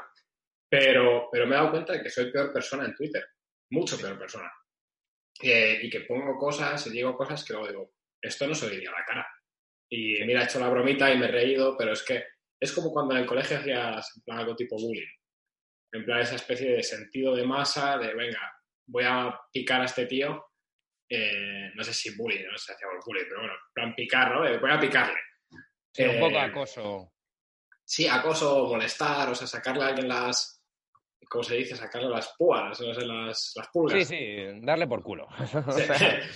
[0.68, 3.24] Pero, pero me he dado cuenta de que soy peor persona en Twitter.
[3.70, 4.48] Mucho peor persona.
[5.40, 9.00] y que pongo cosas y digo cosas que luego digo, esto no se diría a
[9.00, 9.28] la cara.
[9.90, 12.22] Y mira, he hecho la bromita y me he reído, pero es que
[12.60, 15.08] es como cuando en el colegio hacías algo tipo bullying.
[15.92, 18.40] En plan, esa especie de sentido de masa, de venga,
[18.86, 20.52] voy a picar a este tío
[21.14, 24.60] eh, no sé si bullying, no sé si hacíamos bullying, pero bueno, plan picar, ¿no?
[24.60, 25.20] voy a picarle.
[25.92, 27.12] Sí, un poco eh, acoso.
[27.84, 30.64] Sí, acoso, molestar, o sea, sacarle a alguien las,
[31.28, 31.76] ¿cómo se dice?
[31.76, 34.08] Sacarle las púas, sé, las, las pulgas.
[34.08, 35.28] Sí, sí, darle por culo.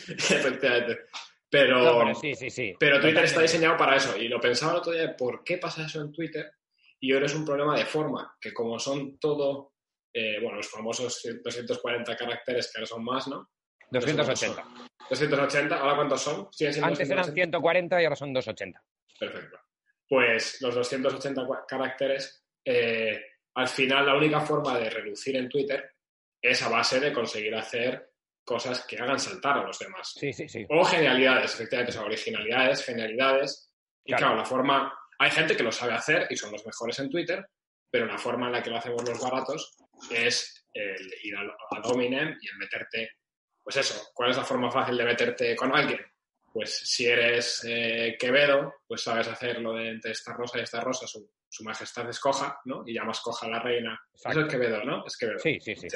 [0.07, 0.99] efectivamente.
[1.49, 2.75] Pero, sí, sí, sí.
[2.79, 4.14] pero Twitter está diseñado para eso.
[4.19, 6.53] Y lo pensaba el otro día, ¿por qué pasa eso en Twitter?
[7.07, 9.75] Y ahora es un problema de forma, que como son todo,
[10.12, 13.49] eh, bueno, los famosos 240 caracteres, que ahora son más, ¿no?
[13.92, 14.64] 280.
[15.09, 16.49] 280, ¿ahora cuántos son?
[16.83, 18.83] Antes eran 140 y ahora son 280.
[19.21, 19.57] Perfecto.
[20.09, 25.88] Pues los 280 caracteres, eh, al final la única forma de reducir en Twitter
[26.42, 28.14] es a base de conseguir hacer
[28.45, 30.12] cosas que hagan saltar a los demás.
[30.12, 30.66] Sí, sí, sí.
[30.71, 33.73] O genialidades, efectivamente, o originalidades, genialidades.
[34.05, 34.35] Y claro.
[34.35, 34.92] la forma...
[35.18, 37.46] Hay gente que lo sabe hacer y son los mejores en Twitter,
[37.90, 39.76] pero la forma en la que lo hacemos los baratos
[40.11, 43.11] es el ir a, a Dominem y el meterte
[43.66, 45.98] pues eso, ¿cuál es la forma fácil de meterte con alguien?
[46.52, 50.81] Pues si eres eh, Quevedo, pues sabes hacer lo de entre esta rosa y esta
[50.81, 51.29] rosa, su,
[51.64, 52.85] majestad escoja, ¿no?
[52.87, 54.00] Y llamas coja a la reina.
[54.14, 55.05] Eso es Quevedo, ¿no?
[55.05, 55.40] Es Quevedo.
[55.40, 55.88] Sí, sí, sí,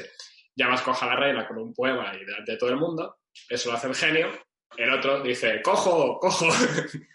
[0.53, 3.19] Llamas coja a la reina con un poema y delante de todo el mundo.
[3.47, 4.29] Eso lo hace el genio.
[4.75, 6.47] El otro dice, cojo, cojo.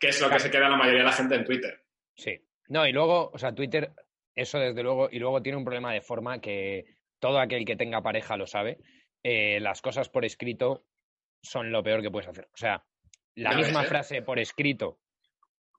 [0.00, 1.82] que es lo que se queda la mayoría de la gente en Twitter.
[2.14, 2.40] Sí.
[2.68, 3.92] No, y luego, o sea, Twitter,
[4.34, 6.84] eso desde luego, y luego tiene un problema de forma que
[7.20, 8.78] todo aquel que tenga pareja lo sabe,
[9.22, 10.84] eh, las cosas por escrito
[11.42, 12.48] son lo peor que puedes hacer.
[12.52, 12.84] O sea,
[13.34, 14.98] la misma frase por escrito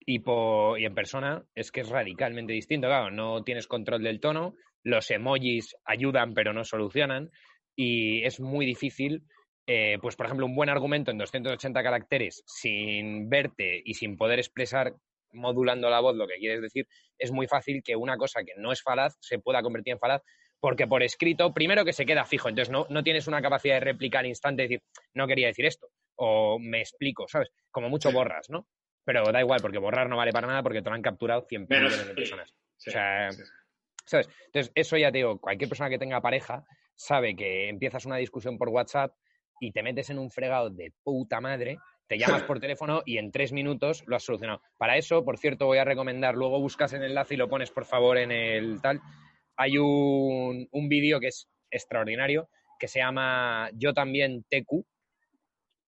[0.06, 2.88] y, y en persona es que es radicalmente distinto.
[2.88, 7.30] Claro, no tienes control del tono, los emojis ayudan pero no solucionan
[7.76, 9.24] y es muy difícil.
[9.70, 14.40] Eh, pues, por ejemplo, un buen argumento en 280 caracteres sin verte y sin poder
[14.40, 14.96] expresar
[15.34, 18.72] modulando la voz lo que quieres decir, es muy fácil que una cosa que no
[18.72, 20.24] es falaz se pueda convertir en falaz
[20.60, 23.82] porque por escrito, primero que se queda fijo, entonces no, no tienes una capacidad de
[23.82, 24.82] replicar instante, decir,
[25.14, 27.50] no quería decir esto, o me explico, ¿sabes?
[27.70, 28.68] Como mucho borras, ¿no?
[29.04, 31.68] Pero da igual, porque borrar no vale para nada porque te lo han capturado 100
[31.70, 32.52] millones de personas.
[32.52, 33.30] o sea,
[34.06, 34.30] ¿sabes?
[34.48, 38.58] Entonces, eso ya te digo, cualquier persona que tenga pareja sabe que empiezas una discusión
[38.58, 39.14] por WhatsApp
[39.60, 43.32] y te metes en un fregado de puta madre, te llamas por teléfono y en
[43.32, 44.62] tres minutos lo has solucionado.
[44.78, 47.86] Para eso, por cierto, voy a recomendar, luego buscas el enlace y lo pones por
[47.86, 49.02] favor en el tal,
[49.58, 54.86] hay un, un vídeo que es extraordinario que se llama Yo también TQ,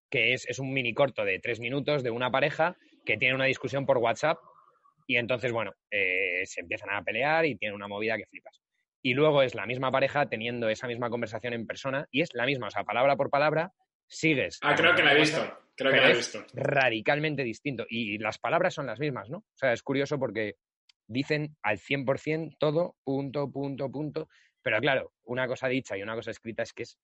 [0.10, 3.45] que es, es, un mini corto de tres minutos de una pareja que tiene una
[3.45, 4.39] discusión por WhatsApp
[5.10, 8.60] y entonces, bueno, eh, se empiezan a pelear y tienen una movida que flipas.
[9.01, 12.45] Y luego es la misma pareja teniendo esa misma conversación en persona y es la
[12.45, 13.71] misma, o sea, palabra por palabra,
[14.07, 14.59] sigues.
[14.62, 16.45] Ah, creo que la he visto, creo que la he visto.
[16.53, 19.38] Radicalmente distinto y las palabras son las mismas, ¿no?
[19.38, 20.55] O sea, es curioso porque
[21.07, 24.29] dicen al 100% todo, punto, punto, punto.
[24.62, 26.97] Pero claro, una cosa dicha y una cosa escrita es que es,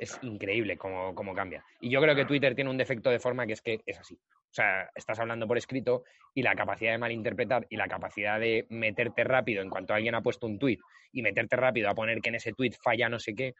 [0.00, 1.64] es increíble cómo, cómo, cambia.
[1.80, 4.14] Y yo creo que Twitter tiene un defecto de forma que es que es así.
[4.14, 8.66] O sea, estás hablando por escrito y la capacidad de malinterpretar y la capacidad de
[8.70, 10.78] meterte rápido en cuanto alguien ha puesto un tweet
[11.12, 13.54] y meterte rápido a poner que en ese tweet falla no sé qué,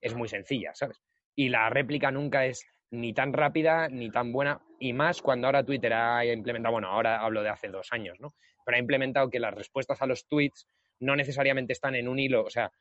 [0.00, 1.00] es muy sencilla, ¿sabes?
[1.34, 5.64] Y la réplica nunca es ni tan rápida ni tan buena, y más cuando ahora
[5.64, 8.34] Twitter ha implementado, bueno, ahora hablo de hace dos años, ¿no?
[8.66, 10.66] pero ha implementado que las respuestas a los tweets
[10.98, 12.72] no necesariamente están en un hilo, o sea,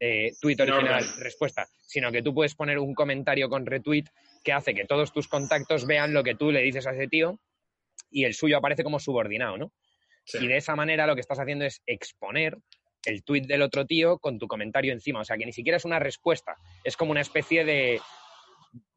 [0.00, 4.04] eh, tweet original, respuesta, sino que tú puedes poner un comentario con retweet
[4.42, 7.38] que hace que todos tus contactos vean lo que tú le dices a ese tío
[8.10, 9.72] y el suyo aparece como subordinado, ¿no?
[10.32, 12.56] Y de esa manera lo que estás haciendo es exponer
[13.04, 15.20] el tuit del otro tío con tu comentario encima.
[15.20, 16.56] O sea, que ni siquiera es una respuesta.
[16.84, 18.00] Es como una especie de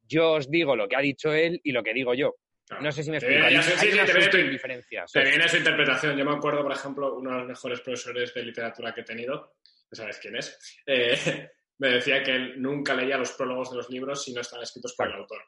[0.06, 2.36] yo os digo lo que ha dicho él y lo que digo yo.
[2.80, 3.44] No sé si me explico.
[3.44, 4.04] Hay, sí, una
[4.50, 5.04] diferencia.
[5.12, 6.16] Te viene su interpretación.
[6.16, 9.52] Yo me acuerdo, por ejemplo, uno de los mejores profesores de literatura que he tenido,
[9.94, 14.24] sabes quién es, eh, me decía que él nunca leía los prólogos de los libros
[14.24, 15.42] si no están escritos por el autor.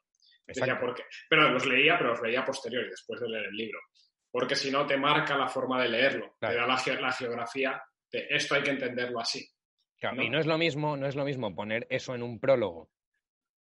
[0.47, 1.03] Decía, ¿por qué?
[1.29, 3.81] Pero los leía, pero los leía posterior y después de leer el libro.
[4.31, 6.37] Porque si no, te marca la forma de leerlo.
[6.39, 6.77] Te da la,
[7.13, 7.83] geografía
[8.13, 9.45] de esto hay que entenderlo así.
[10.01, 12.91] Y no es lo mismo, no es lo mismo poner eso en un prólogo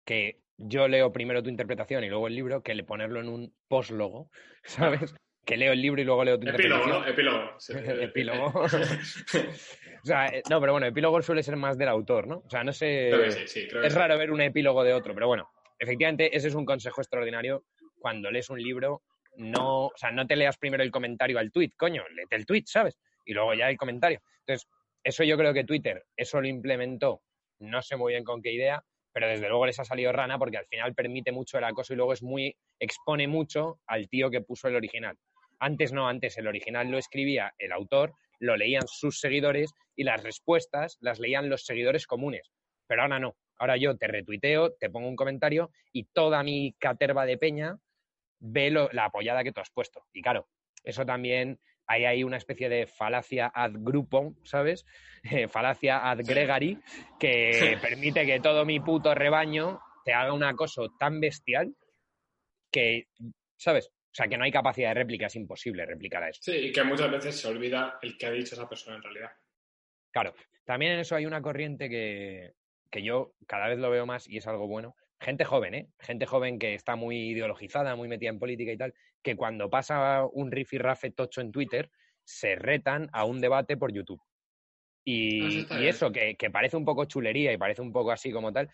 [0.05, 3.55] que yo leo primero tu interpretación y luego el libro que le ponerlo en un
[3.69, 4.31] postlogo,
[4.65, 5.15] ¿sabes?
[5.45, 7.09] Que leo el libro y luego leo tu interpretación.
[7.09, 7.51] Epílogo,
[8.01, 8.61] epílogo.
[8.65, 12.43] o sea, eh, no, pero bueno, epílogo suele ser más del autor, ¿no?
[12.47, 13.11] O sea, no sé.
[13.11, 17.65] es raro ver un epílogo de otro, pero bueno, efectivamente, ese es un consejo extraordinario.
[17.99, 19.03] Cuando lees un libro,
[19.37, 22.65] no, o sea, no te leas primero el comentario al tweet, coño, léete el tweet,
[22.67, 22.99] ¿sabes?
[23.25, 24.21] Y luego ya el comentario.
[24.41, 24.69] Entonces,
[25.03, 27.23] eso yo creo que Twitter, eso lo implementó,
[27.61, 28.83] no sé muy bien con qué idea,
[29.13, 31.97] pero desde luego les ha salido rana porque al final permite mucho el acoso y
[31.97, 35.17] luego es muy, expone mucho al tío que puso el original.
[35.59, 40.23] Antes no, antes el original lo escribía el autor, lo leían sus seguidores y las
[40.23, 42.51] respuestas las leían los seguidores comunes.
[42.87, 43.37] Pero ahora no.
[43.59, 47.79] Ahora yo te retuiteo, te pongo un comentario y toda mi caterva de peña
[48.41, 50.07] ve la apoyada que tú has puesto.
[50.13, 50.49] Y claro,
[50.83, 54.85] eso también hay ahí una especie de falacia ad gruppo, ¿sabes?
[55.49, 56.79] falacia ad gregari,
[57.19, 61.75] que permite que todo mi puto rebaño te haga un acoso tan bestial
[62.71, 63.09] que,
[63.57, 63.91] ¿sabes?
[64.15, 66.41] O sea, que no hay capacidad de réplica, es imposible replicar a eso.
[66.41, 69.33] Sí, y que muchas veces se olvida el que ha dicho esa persona en realidad.
[70.13, 70.35] Claro,
[70.65, 72.53] también en eso hay una corriente que,
[72.93, 75.89] que yo cada vez lo veo más y es algo bueno, gente joven, ¿eh?
[75.99, 80.25] Gente joven que está muy ideologizada, muy metida en política y tal, que cuando pasa
[80.33, 81.91] un rafe tocho en Twitter,
[82.23, 84.23] se retan a un debate por YouTube.
[85.07, 88.71] Y, eso, que, parece un poco chulería y parece un poco así como tal,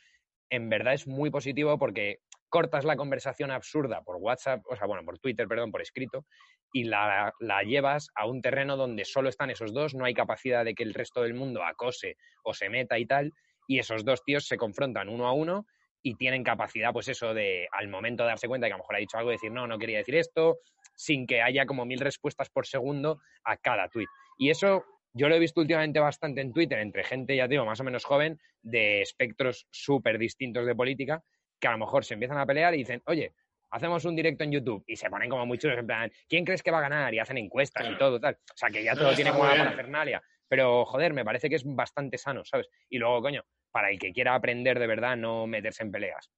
[0.51, 5.05] en verdad es muy positivo porque cortas la conversación absurda por WhatsApp, o sea, bueno,
[5.05, 6.27] por Twitter, perdón, por escrito,
[6.73, 10.65] y la, la, llevas a un terreno donde solo están esos dos, no hay capacidad
[10.65, 13.33] de que el resto del mundo acose o se meta y tal,
[13.67, 15.67] y esos dos tíos se confrontan uno a uno
[16.03, 18.83] y tienen capacidad, pues eso, de al momento de darse cuenta de que a lo
[18.83, 20.59] mejor ha dicho algo, decir, no, no quería decir esto,
[20.95, 24.09] sin que haya como mil respuestas por segundo a cada tweet.
[24.39, 27.81] Y eso yo lo he visto últimamente bastante en Twitter, entre gente, ya digo, más
[27.81, 31.23] o menos joven, de espectros súper distintos de política,
[31.59, 33.35] que a lo mejor se empiezan a pelear y dicen, oye,
[33.71, 36.63] hacemos un directo en YouTube y se ponen como muy chulos, en plan, ¿quién crees
[36.63, 37.13] que va a ganar?
[37.15, 38.35] Y hacen encuestas y todo, tal.
[38.35, 40.23] O sea, que ya todo tiene como una parafernalia.
[40.49, 42.69] Pero, joder, me parece que es bastante sano, ¿sabes?
[42.89, 46.31] Y luego, coño, para el que quiera aprender de verdad, no meterse en peleas,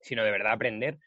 [0.00, 0.98] sino de verdad aprender.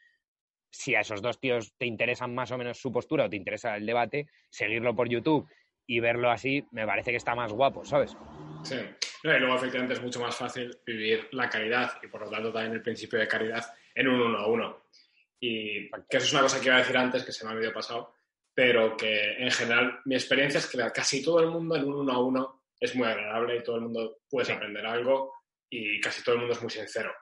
[0.70, 3.76] Si a esos dos tíos te interesan más o menos su postura o te interesa
[3.76, 5.48] el debate, seguirlo por YouTube
[5.86, 8.16] y verlo así me parece que está más guapo, ¿sabes?
[8.62, 12.52] Sí, y luego efectivamente es mucho más fácil vivir la caridad y por lo tanto
[12.52, 13.64] también el principio de caridad
[13.94, 14.84] en un uno a uno.
[15.38, 17.54] Y que eso es una cosa que iba a decir antes que se me ha
[17.54, 18.14] olvidado pasado,
[18.54, 22.12] pero que en general mi experiencia es que casi todo el mundo en un uno
[22.12, 25.34] a uno es muy agradable y todo el mundo puede aprender algo
[25.68, 27.12] y casi todo el mundo es muy sincero.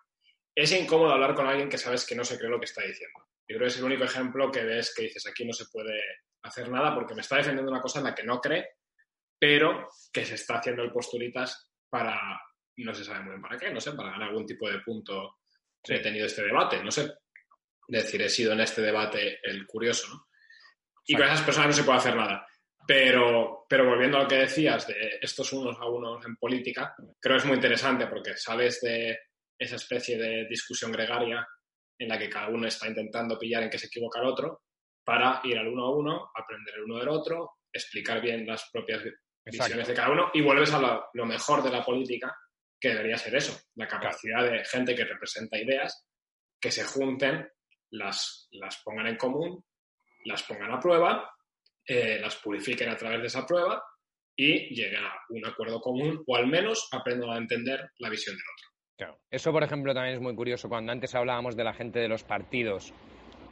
[0.55, 3.19] Es incómodo hablar con alguien que sabes que no se cree lo que está diciendo.
[3.49, 5.99] Yo creo que es el único ejemplo que ves que dices aquí no se puede
[6.43, 8.77] hacer nada porque me está defendiendo una cosa en la que no cree,
[9.39, 12.41] pero que se está haciendo el postulitas para,
[12.77, 15.39] no se sabe muy bien para qué, no sé, para ganar algún tipo de punto
[15.85, 17.13] he tenido este debate, no sé.
[17.89, 20.27] Decir, he sido en este debate el curioso, ¿no?
[21.05, 22.47] Y con esas personas no se puede hacer nada.
[22.87, 27.37] Pero, pero volviendo a lo que decías de estos unos a unos en política, creo
[27.37, 29.19] que es muy interesante porque sales de
[29.59, 31.47] esa especie de discusión gregaria
[31.99, 34.63] en la que cada uno está intentando pillar en qué se equivoca el otro
[35.05, 39.03] para ir al uno a uno, aprender el uno del otro, explicar bien las propias
[39.45, 42.35] visiones de cada uno y vuelves a lo, mejor de la política,
[42.81, 46.07] que debería ser eso, la capacidad de gente que representa ideas,
[46.61, 47.49] que se junten,
[47.91, 49.65] las, las pongan en común,
[50.25, 51.33] las pongan a prueba
[51.87, 53.83] eh, las purifiquen a través de esa prueba
[54.37, 58.45] y lleguen a un acuerdo común o al menos aprendan a entender la visión del
[58.45, 58.69] otro.
[58.97, 59.21] Claro.
[59.29, 60.69] Eso, por ejemplo, también es muy curioso.
[60.69, 62.95] Cuando antes hablábamos de la gente de los partidos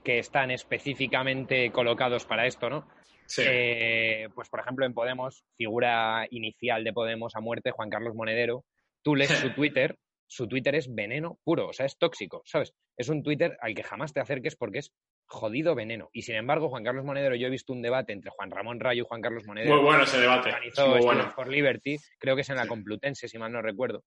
[0.02, 2.88] que están específicamente colocados para esto, ¿no?
[3.26, 3.42] Sí.
[3.46, 8.64] Eh, pues, por ejemplo, en Podemos, figura inicial de Podemos a muerte, Juan Carlos Monedero,
[9.02, 9.96] tú lees su Twitter,
[10.26, 12.72] su Twitter es veneno puro, o sea, es tóxico, ¿sabes?
[12.96, 14.92] Es un Twitter al que jamás te acerques porque es
[15.26, 16.10] jodido veneno.
[16.12, 19.02] Y sin embargo, Juan Carlos Monedero, yo he visto un debate entre Juan Ramón Rayo
[19.02, 19.76] y Juan Carlos Monedero.
[19.76, 20.50] Muy bueno ese debate.
[20.88, 21.32] Muy bueno.
[21.34, 24.02] por Liberty, creo que es en la Complutense, si mal no recuerdo.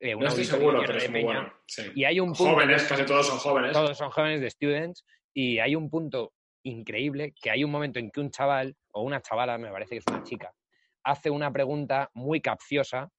[0.00, 1.52] Eh, no estoy seguro, pero es muy bueno.
[1.94, 2.54] Y hay un punto.
[2.54, 3.72] Jóvenes, casi todos son jóvenes.
[3.72, 5.04] Todos son jóvenes de students.
[5.34, 6.32] Y hay un punto
[6.62, 9.98] increíble que hay un momento en que un chaval, o una chavala, me parece que
[9.98, 10.52] es una chica,
[11.02, 13.10] hace una pregunta muy capciosa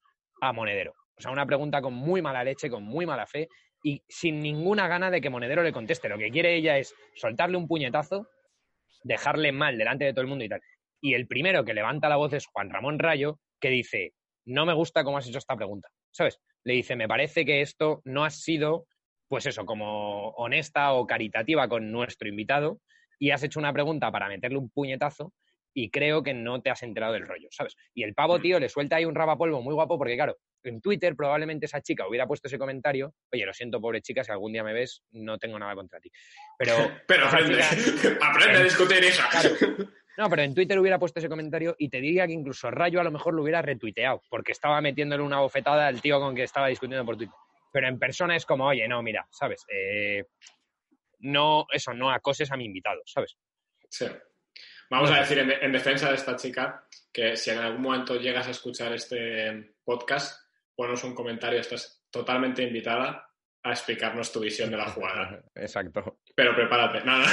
[0.41, 0.93] a Monedero.
[1.17, 3.47] O sea, una pregunta con muy mala leche, con muy mala fe
[3.83, 6.09] y sin ninguna gana de que Monedero le conteste.
[6.09, 8.27] Lo que quiere ella es soltarle un puñetazo,
[9.03, 10.61] dejarle mal delante de todo el mundo y tal.
[10.99, 14.13] Y el primero que levanta la voz es Juan Ramón Rayo, que dice,
[14.45, 15.89] no me gusta cómo has hecho esta pregunta.
[16.11, 16.39] ¿Sabes?
[16.63, 18.87] Le dice, me parece que esto no ha sido,
[19.27, 22.79] pues eso, como honesta o caritativa con nuestro invitado
[23.19, 25.33] y has hecho una pregunta para meterle un puñetazo
[25.73, 27.75] y creo que no te has enterado del rollo, ¿sabes?
[27.93, 28.41] Y el pavo, mm.
[28.41, 32.07] tío, le suelta ahí un rapapolvo muy guapo porque, claro, en Twitter probablemente esa chica
[32.07, 35.37] hubiera puesto ese comentario, oye, lo siento, pobre chica, si algún día me ves, no
[35.37, 36.09] tengo nada contra ti.
[36.57, 36.73] Pero,
[37.07, 37.61] pero aprende,
[38.21, 39.21] aprende a discutir eso.
[40.17, 43.03] no, pero en Twitter hubiera puesto ese comentario y te diría que incluso Rayo a
[43.03, 46.67] lo mejor lo hubiera retuiteado, porque estaba metiéndole una bofetada al tío con que estaba
[46.67, 47.35] discutiendo por Twitter.
[47.75, 49.65] Pero en persona es como, oye, no, mira, ¿sabes?
[49.67, 50.23] Eh,
[51.19, 53.35] no, eso, no acoses a mi invitado, ¿sabes?
[53.89, 54.05] Sí.
[54.89, 58.51] Vamos a decir en, defensa de esta chica que si en algún momento llegas a
[58.51, 60.39] escuchar este podcast,
[60.73, 63.29] ponos un comentario, estás totalmente invitada
[63.61, 65.43] a explicarnos tu visión de la jugada.
[65.55, 66.21] Exacto.
[66.33, 67.25] Pero prepárate, nada.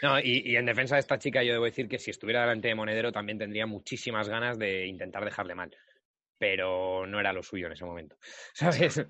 [0.00, 2.74] No, y, en defensa de esta chica yo debo decir que si estuviera delante de
[2.74, 5.76] Monedero también tendría muchísimas ganas de intentar dejarle mal.
[6.38, 8.16] Pero no era lo suyo en ese momento.
[8.54, 9.06] ¿Sabes?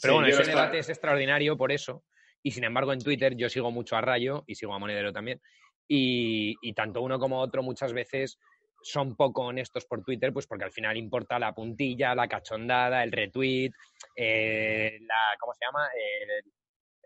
[0.00, 2.04] Pero bueno, ese debate es extraordinario por eso.
[2.42, 5.40] Y sin embargo, en Twitter yo sigo mucho a Rayo y sigo a Monedero también.
[5.88, 8.38] Y, tanto uno como otro muchas veces
[8.82, 13.12] son poco honestos por Twitter, pues porque al final importa la puntilla, la cachondada, el
[13.12, 13.70] retweet,
[14.14, 15.88] eh, la, ¿cómo se llama?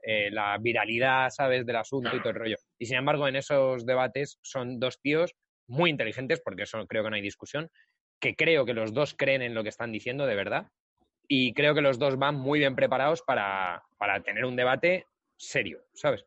[0.03, 1.67] Eh, la viralidad, ¿sabes?
[1.67, 2.57] Del asunto y todo el rollo.
[2.79, 5.35] Y sin embargo, en esos debates son dos tíos
[5.69, 7.69] muy inteligentes, porque eso creo que no hay discusión,
[8.21, 10.69] que creo que los dos creen en lo que están diciendo de verdad.
[11.29, 15.07] Y creo que los dos van muy bien preparados para, para tener un debate
[15.37, 16.25] serio, ¿sabes?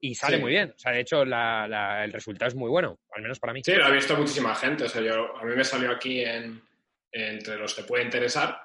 [0.00, 0.72] y sale muy bien.
[0.74, 3.62] O sea, de hecho, el resultado es muy bueno, al menos para mí.
[3.64, 4.84] Sí, lo ha visto muchísima gente.
[4.84, 6.62] O sea, yo, a mí me salió aquí en,
[7.12, 8.60] entre los que puede interesar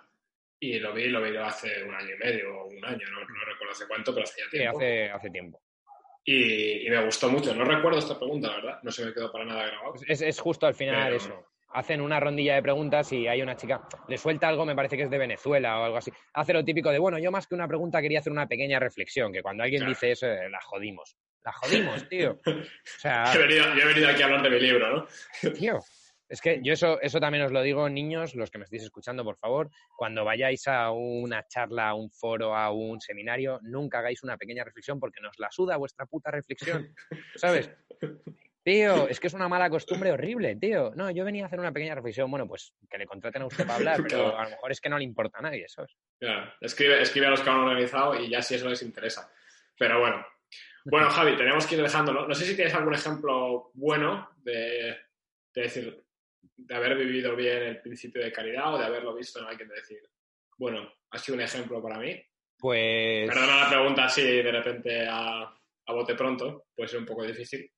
[0.59, 3.71] y lo vi, lo vi hace un año y medio o un año, no, recuerdo
[3.71, 4.79] hace cuánto, pero hacía tiempo.
[4.79, 5.61] Sí, hace, hace tiempo.
[6.25, 7.53] Y, me gustó mucho.
[7.53, 8.79] No recuerdo esta pregunta, la verdad.
[8.83, 9.95] No se me quedó para nada grabado.
[10.07, 11.45] Es, es justo al final eso.
[11.73, 15.03] Hacen una rondilla de preguntas y hay una chica, le suelta algo, me parece que
[15.03, 16.11] es de Venezuela o algo así.
[16.33, 19.31] Hace lo típico de, bueno, yo más que una pregunta quería hacer una pequeña reflexión,
[19.33, 22.39] que cuando alguien dice eso, eh, la jodimos la jodimos, tío.
[22.45, 25.07] O sea, yo, he venido, aquí a hablar de mi libro, ¿no?
[25.53, 25.79] Tío,
[26.29, 29.23] es que yo eso, eso también os lo digo, niños, los que me estéis escuchando,
[29.23, 34.23] por favor, cuando vayáis a una charla, a un foro, a un seminario, nunca hagáis
[34.23, 36.95] una pequeña reflexión porque nos la suda vuestra puta reflexión,
[37.35, 37.69] ¿sabes?
[38.63, 40.91] Tío, es que es una mala costumbre horrible, tío.
[40.95, 42.31] No, yo venía a hacer una pequeña reflexión.
[42.31, 44.89] Bueno, pues que le contraten a usted para hablar, pero a lo mejor es que
[44.89, 45.91] no le importa a nadie, ¿sabes?
[46.19, 49.31] Claro, escribe, escribe a los que han organizado y ya si eso les interesa.
[49.77, 50.25] Pero bueno,
[50.85, 52.27] bueno, Javi, tenemos que ir dejándolo.
[52.27, 54.97] No sé si tienes algún ejemplo bueno de,
[55.53, 56.03] decir,
[56.41, 59.75] de haber vivido bien el principio de caridad o de haberlo visto en alguien de
[59.75, 59.99] decir,
[60.57, 62.21] bueno, ha sido un ejemplo para mí.
[62.57, 63.29] Pues.
[63.29, 67.71] Perdona la pregunta así de repente a, a bote pronto, puede ser un poco difícil.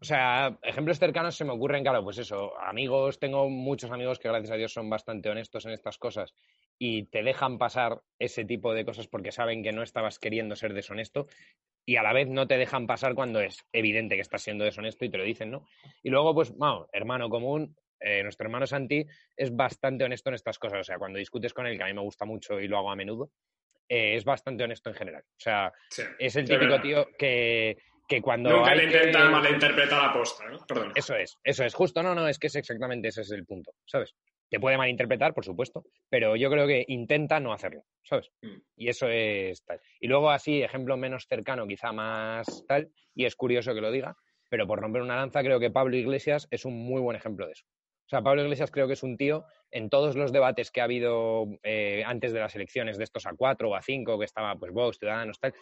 [0.00, 4.28] O sea, ejemplos cercanos se me ocurren, claro, pues eso, amigos, tengo muchos amigos que
[4.28, 6.34] gracias a Dios son bastante honestos en estas cosas
[6.78, 10.72] y te dejan pasar ese tipo de cosas porque saben que no estabas queriendo ser
[10.72, 11.26] deshonesto
[11.84, 15.04] y a la vez no te dejan pasar cuando es evidente que estás siendo deshonesto
[15.04, 15.66] y te lo dicen, ¿no?
[16.02, 19.04] Y luego, pues, bueno, hermano común, eh, nuestro hermano Santi
[19.36, 21.94] es bastante honesto en estas cosas, o sea, cuando discutes con él, que a mí
[21.94, 23.32] me gusta mucho y lo hago a menudo,
[23.88, 25.22] eh, es bastante honesto en general.
[25.26, 25.72] O sea,
[26.18, 27.78] es el típico tío que
[28.08, 30.58] que cuando Nunca le intenta malinterpretar la posta, ¿no?
[30.66, 30.92] Perdón.
[30.94, 31.74] Eso es, eso es.
[31.74, 34.14] Justo, no, no, es que es exactamente ese es el punto, ¿sabes?
[34.48, 38.30] Te puede malinterpretar, por supuesto, pero yo creo que intenta no hacerlo, ¿sabes?
[38.40, 38.56] Mm.
[38.76, 39.78] Y eso es tal.
[40.00, 44.16] Y luego así, ejemplo menos cercano, quizá más tal, y es curioso que lo diga,
[44.48, 47.52] pero por romper una lanza creo que Pablo Iglesias es un muy buen ejemplo de
[47.52, 47.66] eso.
[47.66, 50.84] O sea, Pablo Iglesias creo que es un tío, en todos los debates que ha
[50.84, 54.56] habido eh, antes de las elecciones, de estos a cuatro o a cinco, que estaba
[54.56, 55.52] pues Vox, Ciudadanos, tal,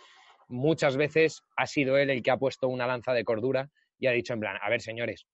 [0.49, 4.13] muchas veces ha sido él el que ha puesto una lanza de cordura y ha
[4.13, 5.27] dicho en plan, a ver señores,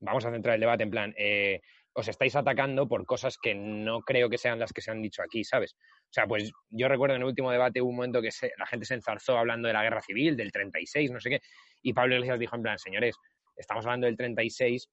[0.00, 1.60] vamos a centrar el debate en plan, eh,
[1.92, 5.22] os estáis atacando por cosas que no creo que sean las que se han dicho
[5.22, 5.74] aquí, ¿sabes?
[5.74, 8.86] O sea, pues yo recuerdo en el último debate hubo un momento que la gente
[8.86, 11.40] se enzarzó hablando de la guerra civil, del 36, no sé qué,
[11.82, 13.16] y Pablo Iglesias dijo en plan, señores,
[13.56, 14.88] estamos hablando del 36,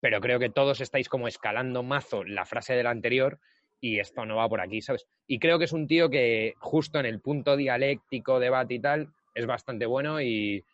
[0.00, 3.40] pero creo que todos estáis como escalando mazo la frase del anterior
[3.80, 5.06] y esto no va por aquí, ¿sabes?
[5.26, 9.12] Y creo que es un tío que justo en el punto dialéctico, debate y tal,
[9.34, 10.64] es bastante bueno y,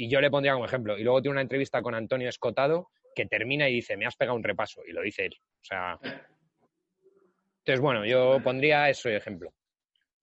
[0.00, 0.96] yo le pondría como ejemplo.
[0.96, 4.36] Y luego tiene una entrevista con Antonio Escotado que termina y dice, me has pegado
[4.36, 5.34] un repaso, y lo dice él.
[5.40, 5.98] O sea...
[7.58, 9.52] Entonces, bueno, yo pondría eso de ejemplo.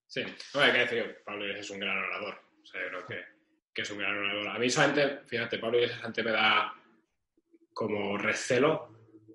[0.07, 0.21] Sí,
[0.53, 2.35] no hay que decir, Pablo es un gran orador.
[2.63, 3.35] O sea, yo creo que
[3.75, 4.47] que es un gran orador.
[4.47, 6.73] A mí solamente, fíjate, Pablo Iglesias antes me da
[7.73, 8.87] como recelo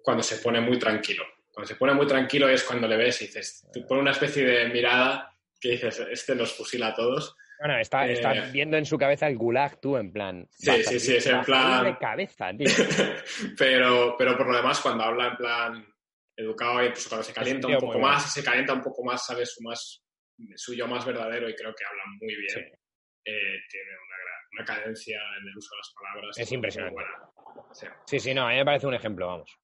[0.02, 1.24] cuando se pone muy tranquilo.
[1.52, 4.44] Cuando se pone muy tranquilo es cuando le ves y dices, te pone una especie
[4.44, 7.36] de mirada que dices, este nos fusila a todos.
[7.58, 10.48] Bueno, está, Eh, está viendo en su cabeza el gulag tú, en plan.
[10.50, 12.66] Sí, sí, sí, es en plan- de cabeza, tío.
[13.58, 15.86] pero, pero por lo demás, cuando habla en plan
[16.36, 19.62] educado, incluso cuando se calienta un poco más, se calienta un poco más, sabe su
[19.62, 20.02] más
[20.56, 22.48] suyo más verdadero y creo que habla muy bien.
[22.48, 22.60] Sí.
[22.60, 26.38] Eh, tiene una, gran- una cadencia en el uso de las palabras.
[26.38, 27.02] Es impresionante.
[27.72, 27.86] Sí.
[28.06, 29.54] Sí, sí, no, a mí me parece un ejemplo, vamos.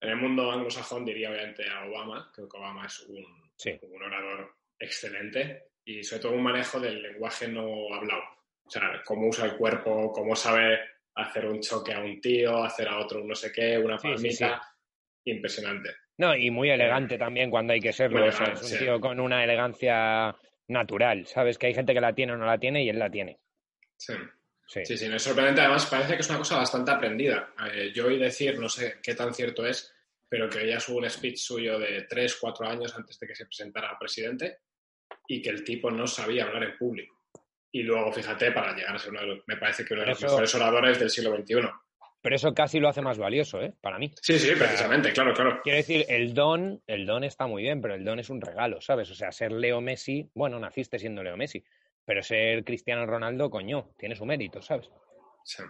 [0.00, 3.24] En el mundo anglosajón diría obviamente a Obama, creo que Obama es un,
[3.56, 3.78] Sí.
[3.82, 8.22] un orador excelente y sobre todo un manejo del lenguaje no hablado.
[8.64, 10.78] O sea, cómo usa el cuerpo, cómo sabe
[11.14, 14.08] hacer un choque a un tío, hacer a otro un no sé qué, una Sí,
[14.08, 14.62] sí, palmita.
[15.24, 15.90] Impresionante.
[16.18, 18.26] No, y muy elegante también cuando hay que serlo.
[18.26, 18.78] O sea, es un sí.
[18.78, 20.34] tío con una elegancia
[20.68, 21.58] natural, ¿sabes?
[21.58, 23.38] Que hay gente que la tiene o no la tiene y él la tiene.
[23.96, 24.14] Sí.
[24.66, 24.84] Sí.
[24.84, 25.60] Sí, sí, no es sorprendente.
[25.60, 27.52] Además, parece que es una cosa bastante aprendida.
[27.72, 29.92] Eh, yo oí decir, no sé qué tan cierto es,
[30.28, 33.46] pero que ella subo un speech suyo de 3, 4 años antes de que se
[33.46, 34.58] presentara a presidente
[35.28, 37.14] y que el tipo no sabía hablar en público.
[37.70, 40.08] Y luego, fíjate, para llegar a ser uno de los, me parece que uno de
[40.08, 41.68] los Eso- mejores oradores del siglo XXI.
[42.22, 43.72] Pero eso casi lo hace más valioso, ¿eh?
[43.80, 44.12] Para mí.
[44.20, 45.60] Sí, sí, precisamente, claro, claro.
[45.62, 48.80] Quiero decir, el don, el don está muy bien, pero el don es un regalo,
[48.80, 49.08] ¿sabes?
[49.12, 51.62] O sea, ser Leo Messi, bueno, naciste siendo Leo Messi,
[52.06, 54.88] pero ser Cristiano Ronaldo, coño, tiene su mérito, ¿sabes?
[55.44, 55.62] Sí.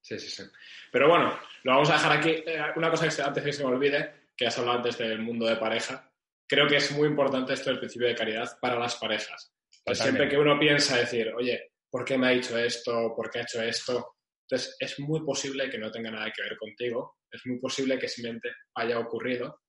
[0.00, 0.42] Sí, sí, sí.
[0.90, 2.30] Pero bueno, lo vamos a dejar aquí.
[2.30, 5.46] Eh, una cosa que antes que se me olvide, que has hablado antes del mundo
[5.46, 6.10] de pareja,
[6.46, 9.54] creo que es muy importante esto del principio de caridad para las parejas.
[9.92, 13.14] Siempre que uno piensa decir, oye, ¿por qué me ha dicho esto?
[13.14, 14.16] ¿Por qué ha hecho esto?
[14.48, 17.16] Entonces, es muy posible que no tenga nada que ver contigo.
[17.30, 19.60] Es muy posible que simplemente haya ocurrido.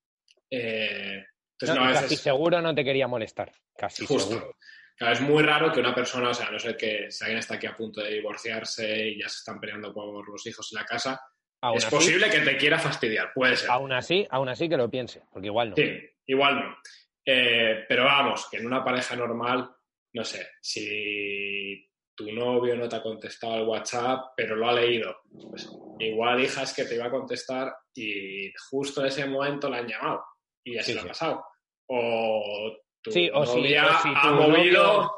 [0.49, 1.23] Eh,
[1.59, 2.09] entonces, No, no, a y veces...
[2.09, 4.29] Casi seguro no te quería molestar, casi Justo.
[4.31, 4.57] seguro.
[5.03, 7.55] Claro, es muy raro que una persona, o sea, no ser que si alguien está
[7.55, 10.85] aquí a punto de divorciarse y ya se están peleando por los hijos en la
[10.85, 11.19] casa,
[11.61, 13.69] Aún es así, posible que te quiera fastidiar, puede ser.
[13.69, 15.75] aún así, aún así que lo piense, porque igual no.
[15.75, 16.77] Sí, igual no.
[17.25, 19.69] Eh, pero vamos, que en una pareja normal,
[20.13, 21.85] no sé, si
[22.15, 25.17] tu novio no te ha contestado al WhatsApp, pero lo ha leído,
[25.49, 29.79] pues igual hija es que te iba a contestar y justo en ese momento la
[29.79, 30.23] han llamado
[30.63, 31.45] y ya Sí, se lo ha pasado.
[31.87, 32.71] O
[33.03, 35.11] tu Sí, o si- o si ha tu movido novio-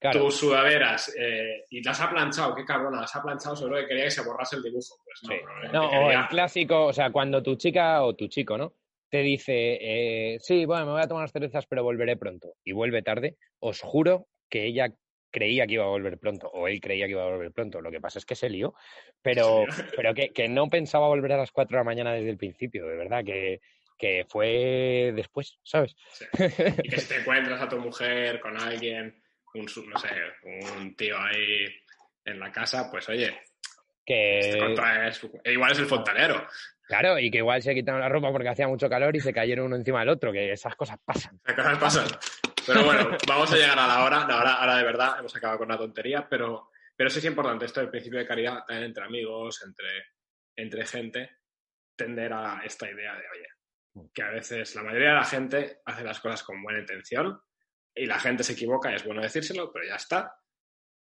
[0.00, 3.86] Claro, tus sudaderas eh, y las ha planchado, qué cabrona, las ha planchado seguro que
[3.88, 4.96] quería que se borrase el dibujo.
[5.04, 5.70] Pues no, Sí.
[5.72, 8.74] No, o quería- el clásico, o sea, cuando tu chica o tu chico, ¿no?
[9.10, 12.54] Te dice, eh, sí, bueno, me voy a tomar unas cervezas, pero volveré pronto.
[12.62, 13.36] Y vuelve tarde.
[13.58, 14.92] Os juro que ella
[15.32, 17.80] creía que iba a volver pronto, o él creía que iba a volver pronto.
[17.80, 18.74] Lo que pasa es que se lió,
[19.20, 19.64] pero,
[20.00, 22.86] pero que, que no pensaba volver a las 4 de la mañana desde el principio,
[22.86, 23.60] de verdad, que,
[23.98, 25.94] que fue después, ¿sabes?
[26.82, 29.22] Y que si te encuentras a tu mujer con alguien,
[29.54, 30.08] un, no sé,
[30.76, 31.66] un tío ahí
[32.24, 33.38] en la casa, pues oye,
[34.06, 34.54] te
[35.44, 36.46] Que, igual es el fontanero.
[36.86, 39.66] claro, y que igual se quitaron la ropa porque hacía mucho calor y se cayeron
[39.66, 41.40] uno encima del otro, que esas cosas pasan.
[41.44, 42.06] Las cosas pasan.
[42.66, 44.26] Pero bueno, vamos a llegar a la hora.
[44.26, 47.66] La hora, ahora de verdad hemos acabado con una tontería, pero, pero sí es importante
[47.66, 49.88] esto del principio de caridad también entre amigos, entre,
[50.56, 51.30] entre gente,
[51.96, 53.48] tender a esta idea de, oye,
[54.12, 57.40] que a veces la mayoría de la gente hace las cosas con buena intención
[57.94, 60.34] y la gente se equivoca y es bueno decírselo, pero ya está.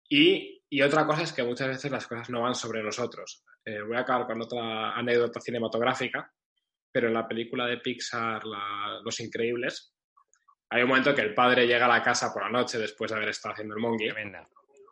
[0.09, 3.45] Y, y otra cosa es que muchas veces las cosas no van sobre nosotros.
[3.64, 6.30] Eh, voy a acabar con otra anécdota cinematográfica,
[6.93, 9.95] pero en la película de Pixar, la- Los Increíbles,
[10.70, 13.16] hay un momento que el padre llega a la casa por la noche después de
[13.16, 14.49] haber estado haciendo el monkey, Tremenda.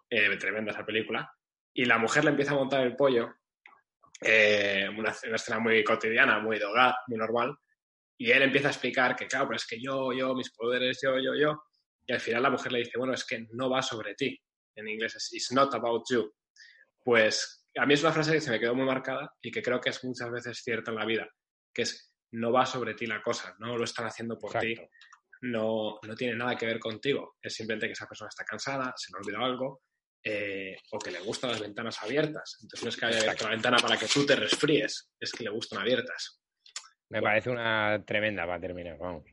[0.09, 1.31] eh, tremenda esa película,
[1.75, 3.35] y la mujer le empieza a montar el pollo,
[4.21, 7.57] eh, una, una escena muy cotidiana, muy de hogar, muy normal,
[8.23, 11.19] y él empieza a explicar que, claro, pero es que yo, yo, mis poderes, yo,
[11.19, 11.65] yo, yo,
[12.07, 14.41] y al final la mujer le dice, bueno, es que no va sobre ti,
[14.77, 16.33] en inglés es It's not about you.
[17.03, 19.81] Pues a mí es una frase que se me quedó muy marcada y que creo
[19.81, 21.29] que es muchas veces cierta en la vida,
[21.75, 24.77] que es, no va sobre ti la cosa, no lo están haciendo por ti,
[25.41, 27.35] no, no tiene nada que ver contigo.
[27.43, 29.83] Es simplemente que esa persona está cansada, se le ha olvidado algo,
[30.23, 32.59] eh, o que le gustan las ventanas abiertas.
[32.63, 35.43] Entonces no es que haya abierto la ventana para que tú te resfríes, es que
[35.43, 36.42] le gustan abiertas.
[37.13, 39.25] Me parece una tremenda para terminar, vamos.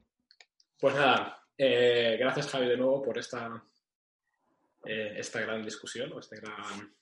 [0.80, 3.64] Pues nada, eh, gracias Javi de nuevo por esta,
[4.86, 6.94] eh, esta gran discusión, o esta gran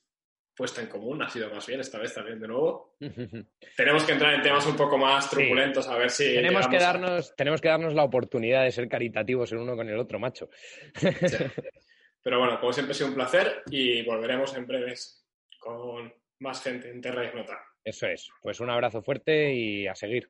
[0.56, 1.22] puesta en común.
[1.22, 2.96] Ha sido más bien esta vez también de nuevo.
[3.78, 6.34] Tenemos que entrar en temas un poco más truculentos a ver si...
[6.36, 9.88] tenemos, que a- darnos, tenemos que darnos la oportunidad de ser caritativos el uno con
[9.90, 10.50] el otro, macho.
[10.96, 11.08] Sí.
[12.24, 15.26] Pero bueno, como siempre ha sido un placer y volveremos en breves
[15.60, 17.58] con más gente en Terra Ignota.
[17.84, 18.28] Eso es.
[18.42, 20.30] Pues un abrazo fuerte y a seguir.